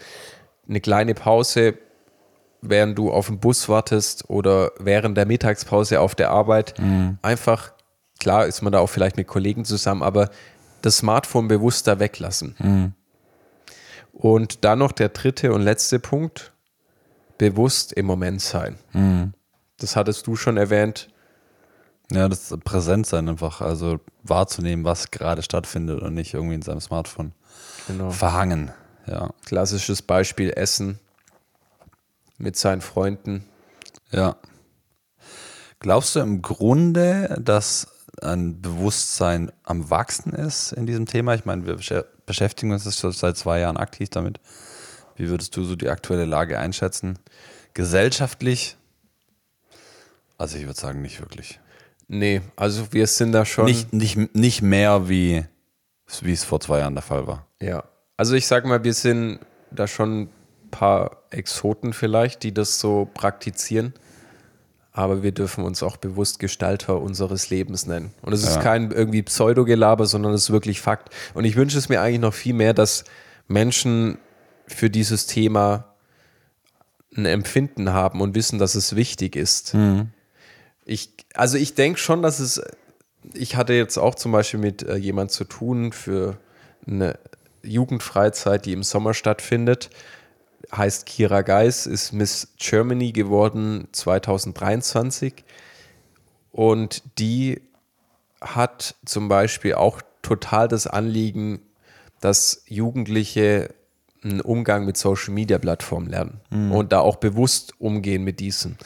eine 0.68 0.80
kleine 0.80 1.14
Pause, 1.14 1.74
während 2.62 2.96
du 2.96 3.10
auf 3.10 3.26
den 3.26 3.38
Bus 3.38 3.68
wartest 3.68 4.30
oder 4.30 4.72
während 4.78 5.18
der 5.18 5.26
Mittagspause 5.26 6.00
auf 6.00 6.14
der 6.14 6.30
Arbeit. 6.30 6.78
Mhm. 6.78 7.18
Einfach, 7.20 7.73
klar 8.24 8.46
ist 8.46 8.62
man 8.62 8.72
da 8.72 8.78
auch 8.78 8.88
vielleicht 8.88 9.18
mit 9.18 9.26
Kollegen 9.26 9.66
zusammen, 9.66 10.02
aber 10.02 10.30
das 10.80 10.96
Smartphone 10.96 11.46
bewusster 11.46 12.00
weglassen. 12.00 12.56
Mhm. 12.58 12.92
Und 14.14 14.64
dann 14.64 14.78
noch 14.78 14.92
der 14.92 15.10
dritte 15.10 15.52
und 15.52 15.60
letzte 15.60 15.98
Punkt, 15.98 16.54
bewusst 17.36 17.92
im 17.92 18.06
Moment 18.06 18.40
sein. 18.40 18.78
Mhm. 18.94 19.34
Das 19.76 19.94
hattest 19.94 20.26
du 20.26 20.36
schon 20.36 20.56
erwähnt. 20.56 21.10
Ja, 22.10 22.30
das 22.30 22.54
präsent 22.64 23.06
sein 23.06 23.28
einfach, 23.28 23.60
also 23.60 24.00
wahrzunehmen, 24.22 24.86
was 24.86 25.10
gerade 25.10 25.42
stattfindet 25.42 26.00
und 26.00 26.14
nicht 26.14 26.32
irgendwie 26.32 26.54
in 26.54 26.62
seinem 26.62 26.80
Smartphone 26.80 27.32
genau. 27.86 28.10
verhangen. 28.10 28.72
Ja. 29.06 29.34
Klassisches 29.44 30.00
Beispiel 30.00 30.50
Essen 30.50 30.98
mit 32.38 32.56
seinen 32.56 32.80
Freunden. 32.80 33.44
Ja. 34.12 34.36
Glaubst 35.80 36.16
du 36.16 36.20
im 36.20 36.40
Grunde, 36.40 37.38
dass 37.38 37.93
ein 38.22 38.60
Bewusstsein 38.60 39.52
am 39.62 39.90
Wachsen 39.90 40.32
ist 40.32 40.72
in 40.72 40.86
diesem 40.86 41.06
Thema? 41.06 41.34
Ich 41.34 41.44
meine, 41.44 41.66
wir 41.66 41.76
beschäftigen 42.26 42.72
uns 42.72 42.84
jetzt 42.84 43.18
seit 43.18 43.36
zwei 43.36 43.60
Jahren 43.60 43.76
aktiv 43.76 44.08
damit. 44.10 44.40
Wie 45.16 45.28
würdest 45.28 45.56
du 45.56 45.64
so 45.64 45.76
die 45.76 45.88
aktuelle 45.88 46.24
Lage 46.24 46.58
einschätzen? 46.58 47.18
Gesellschaftlich? 47.74 48.76
Also 50.38 50.58
ich 50.58 50.66
würde 50.66 50.78
sagen, 50.78 51.02
nicht 51.02 51.20
wirklich. 51.20 51.60
Nee, 52.08 52.42
also 52.56 52.92
wir 52.92 53.06
sind 53.06 53.32
da 53.32 53.44
schon. 53.44 53.66
Nicht, 53.66 53.92
nicht, 53.92 54.34
nicht 54.34 54.62
mehr, 54.62 55.08
wie, 55.08 55.44
wie 56.20 56.32
es 56.32 56.44
vor 56.44 56.60
zwei 56.60 56.80
Jahren 56.80 56.94
der 56.94 57.02
Fall 57.02 57.26
war. 57.26 57.46
Ja. 57.60 57.84
Also 58.16 58.34
ich 58.34 58.46
sag 58.46 58.64
mal, 58.64 58.84
wir 58.84 58.94
sind 58.94 59.40
da 59.70 59.86
schon 59.86 60.22
ein 60.22 60.30
paar 60.70 61.22
Exoten 61.30 61.92
vielleicht, 61.92 62.42
die 62.42 62.52
das 62.52 62.78
so 62.78 63.08
praktizieren 63.12 63.94
aber 64.96 65.24
wir 65.24 65.32
dürfen 65.32 65.64
uns 65.64 65.82
auch 65.82 65.96
bewusst 65.96 66.38
Gestalter 66.38 67.00
unseres 67.00 67.50
Lebens 67.50 67.84
nennen. 67.86 68.14
Und 68.22 68.32
es 68.32 68.44
ist 68.44 68.60
kein 68.60 68.92
irgendwie 68.92 69.22
Pseudogelaber, 69.22 70.06
sondern 70.06 70.32
es 70.32 70.44
ist 70.44 70.50
wirklich 70.50 70.80
Fakt. 70.80 71.12
Und 71.34 71.44
ich 71.44 71.56
wünsche 71.56 71.76
es 71.76 71.88
mir 71.88 72.00
eigentlich 72.00 72.20
noch 72.20 72.32
viel 72.32 72.54
mehr, 72.54 72.74
dass 72.74 73.02
Menschen 73.48 74.18
für 74.68 74.90
dieses 74.90 75.26
Thema 75.26 75.92
ein 77.16 77.26
Empfinden 77.26 77.92
haben 77.92 78.20
und 78.20 78.36
wissen, 78.36 78.60
dass 78.60 78.76
es 78.76 78.94
wichtig 78.94 79.34
ist. 79.34 79.74
Mhm. 79.74 80.10
Ich, 80.84 81.10
also 81.34 81.58
ich 81.58 81.74
denke 81.74 81.98
schon, 81.98 82.22
dass 82.22 82.38
es, 82.38 82.62
ich 83.32 83.56
hatte 83.56 83.72
jetzt 83.72 83.98
auch 83.98 84.14
zum 84.14 84.30
Beispiel 84.30 84.60
mit 84.60 84.84
äh, 84.84 84.94
jemand 84.94 85.32
zu 85.32 85.42
tun 85.42 85.90
für 85.90 86.36
eine 86.86 87.18
Jugendfreizeit, 87.64 88.64
die 88.64 88.72
im 88.72 88.84
Sommer 88.84 89.12
stattfindet 89.12 89.90
heißt 90.72 91.06
Kira 91.06 91.42
Geis, 91.42 91.86
ist 91.86 92.12
Miss 92.12 92.54
Germany 92.58 93.12
geworden 93.12 93.88
2023 93.92 95.44
und 96.52 97.02
die 97.18 97.60
hat 98.40 98.94
zum 99.04 99.28
Beispiel 99.28 99.74
auch 99.74 100.02
total 100.22 100.68
das 100.68 100.86
Anliegen, 100.86 101.60
dass 102.20 102.62
Jugendliche 102.66 103.74
einen 104.22 104.40
Umgang 104.40 104.84
mit 104.84 104.96
Social 104.96 105.34
Media 105.34 105.58
Plattformen 105.58 106.08
lernen 106.08 106.40
mhm. 106.50 106.72
und 106.72 106.92
da 106.92 107.00
auch 107.00 107.16
bewusst 107.16 107.74
umgehen 107.78 108.24
mit 108.24 108.40
diesen. 108.40 108.78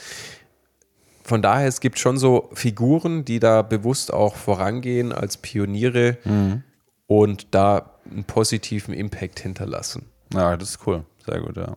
Von 1.22 1.42
daher, 1.42 1.68
es 1.68 1.80
gibt 1.80 1.98
schon 1.98 2.16
so 2.16 2.48
Figuren, 2.54 3.24
die 3.24 3.38
da 3.38 3.62
bewusst 3.62 4.12
auch 4.12 4.34
vorangehen 4.34 5.12
als 5.12 5.36
Pioniere 5.36 6.16
mhm. 6.24 6.62
und 7.06 7.48
da 7.50 7.98
einen 8.10 8.24
positiven 8.24 8.94
Impact 8.94 9.40
hinterlassen. 9.40 10.06
Ja, 10.32 10.56
das 10.56 10.70
ist 10.70 10.86
cool. 10.86 11.04
Sehr 11.28 11.40
gut, 11.40 11.56
ja. 11.56 11.76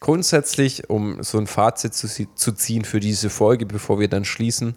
Grundsätzlich, 0.00 0.88
um 0.88 1.22
so 1.22 1.38
ein 1.38 1.46
Fazit 1.46 1.92
zu, 1.94 2.08
zu 2.08 2.52
ziehen 2.52 2.84
für 2.84 3.00
diese 3.00 3.28
Folge, 3.28 3.66
bevor 3.66 4.00
wir 4.00 4.08
dann 4.08 4.24
schließen, 4.24 4.74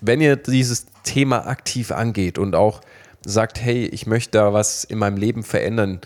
wenn 0.00 0.20
ihr 0.20 0.36
dieses 0.36 0.86
Thema 1.04 1.46
aktiv 1.46 1.92
angeht 1.92 2.38
und 2.38 2.54
auch 2.54 2.80
sagt, 3.24 3.60
hey, 3.60 3.86
ich 3.86 4.06
möchte 4.06 4.38
da 4.38 4.52
was 4.52 4.84
in 4.84 4.98
meinem 4.98 5.16
Leben 5.16 5.44
verändern, 5.44 6.00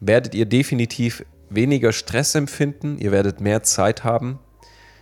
werdet 0.00 0.34
ihr 0.34 0.46
definitiv 0.46 1.24
weniger 1.50 1.92
Stress 1.92 2.34
empfinden, 2.34 2.98
ihr 2.98 3.12
werdet 3.12 3.40
mehr 3.40 3.62
Zeit 3.62 4.02
haben, 4.02 4.38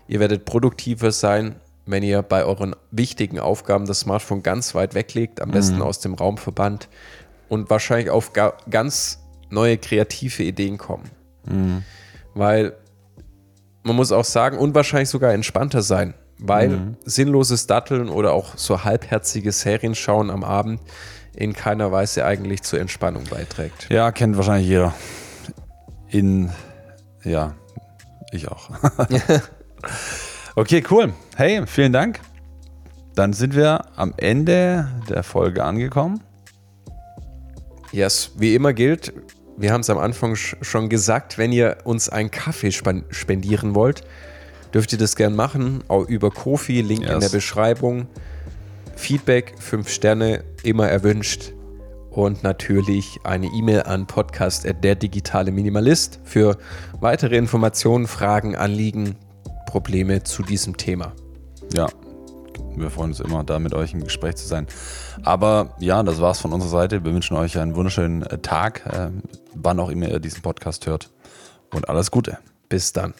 ihr 0.08 0.20
werdet 0.20 0.44
produktiver 0.44 1.12
sein, 1.12 1.54
wenn 1.86 2.02
ihr 2.02 2.22
bei 2.22 2.44
euren 2.44 2.76
wichtigen 2.90 3.38
Aufgaben 3.38 3.86
das 3.86 4.00
Smartphone 4.00 4.42
ganz 4.42 4.74
weit 4.74 4.94
weglegt, 4.94 5.40
am 5.40 5.50
besten 5.50 5.76
mhm. 5.76 5.82
aus 5.82 6.00
dem 6.00 6.14
Raum 6.14 6.36
verbannt 6.36 6.88
und 7.48 7.70
wahrscheinlich 7.70 8.10
auf 8.10 8.32
ganz 8.32 9.18
neue 9.50 9.78
kreative 9.78 10.42
Ideen 10.42 10.78
kommen. 10.78 11.21
Mhm. 11.46 11.82
Weil 12.34 12.74
man 13.82 13.96
muss 13.96 14.12
auch 14.12 14.24
sagen, 14.24 14.58
unwahrscheinlich 14.58 15.08
sogar 15.08 15.32
entspannter 15.32 15.82
sein, 15.82 16.14
weil 16.38 16.68
mhm. 16.68 16.96
sinnloses 17.04 17.66
Datteln 17.66 18.08
oder 18.08 18.32
auch 18.32 18.56
so 18.56 18.84
halbherzige 18.84 19.52
Serien 19.52 19.94
schauen 19.94 20.30
am 20.30 20.44
Abend 20.44 20.80
in 21.34 21.52
keiner 21.52 21.90
Weise 21.92 22.24
eigentlich 22.24 22.62
zur 22.62 22.80
Entspannung 22.80 23.24
beiträgt. 23.24 23.88
Ja, 23.90 24.12
kennt 24.12 24.36
wahrscheinlich 24.36 24.68
jeder. 24.68 24.94
In, 26.08 26.50
ja, 27.24 27.54
ich 28.32 28.48
auch. 28.48 28.70
okay, 30.54 30.84
cool. 30.90 31.12
Hey, 31.36 31.66
vielen 31.66 31.92
Dank. 31.92 32.20
Dann 33.14 33.32
sind 33.32 33.54
wir 33.54 33.86
am 33.96 34.14
Ende 34.16 34.88
der 35.08 35.22
Folge 35.22 35.64
angekommen. 35.64 36.22
Yes, 37.92 38.32
wie 38.36 38.54
immer 38.54 38.72
gilt, 38.72 39.12
wir 39.56 39.72
haben 39.72 39.82
es 39.82 39.90
am 39.90 39.98
Anfang 39.98 40.34
schon 40.36 40.88
gesagt, 40.88 41.38
wenn 41.38 41.52
ihr 41.52 41.78
uns 41.84 42.08
einen 42.08 42.30
Kaffee 42.30 42.72
spendieren 42.72 43.74
wollt, 43.74 44.02
dürft 44.72 44.92
ihr 44.92 44.98
das 44.98 45.16
gern 45.16 45.36
machen, 45.36 45.84
auch 45.88 46.08
über 46.08 46.30
Kofi, 46.30 46.80
Link 46.80 47.02
yes. 47.02 47.12
in 47.12 47.20
der 47.20 47.28
Beschreibung. 47.28 48.06
Feedback, 48.96 49.54
5 49.58 49.88
Sterne, 49.88 50.44
immer 50.62 50.88
erwünscht. 50.88 51.52
Und 52.10 52.42
natürlich 52.42 53.18
eine 53.24 53.46
E-Mail 53.46 53.84
an 53.84 54.06
podcast 54.06 54.66
der 54.82 54.94
digitale 54.94 55.50
Minimalist 55.50 56.20
für 56.24 56.58
weitere 57.00 57.36
Informationen, 57.36 58.06
Fragen, 58.06 58.54
Anliegen, 58.54 59.16
Probleme 59.66 60.22
zu 60.22 60.42
diesem 60.42 60.76
Thema. 60.76 61.14
Ja, 61.74 61.88
wir 62.76 62.90
freuen 62.90 63.10
uns 63.10 63.20
immer, 63.20 63.44
da 63.44 63.58
mit 63.58 63.74
euch 63.74 63.92
im 63.92 64.04
Gespräch 64.04 64.36
zu 64.36 64.46
sein. 64.46 64.66
Aber 65.24 65.74
ja, 65.78 66.02
das 66.02 66.20
war's 66.20 66.40
von 66.40 66.52
unserer 66.52 66.70
Seite. 66.70 67.04
Wir 67.04 67.12
wünschen 67.12 67.36
euch 67.36 67.58
einen 67.58 67.74
wunderschönen 67.74 68.22
äh, 68.22 68.38
Tag, 68.38 68.86
äh, 68.86 69.10
wann 69.54 69.80
auch 69.80 69.90
immer 69.90 70.08
ihr 70.08 70.20
diesen 70.20 70.42
Podcast 70.42 70.86
hört. 70.86 71.10
Und 71.72 71.88
alles 71.88 72.10
Gute. 72.10 72.38
Bis 72.68 72.92
dann. 72.92 73.14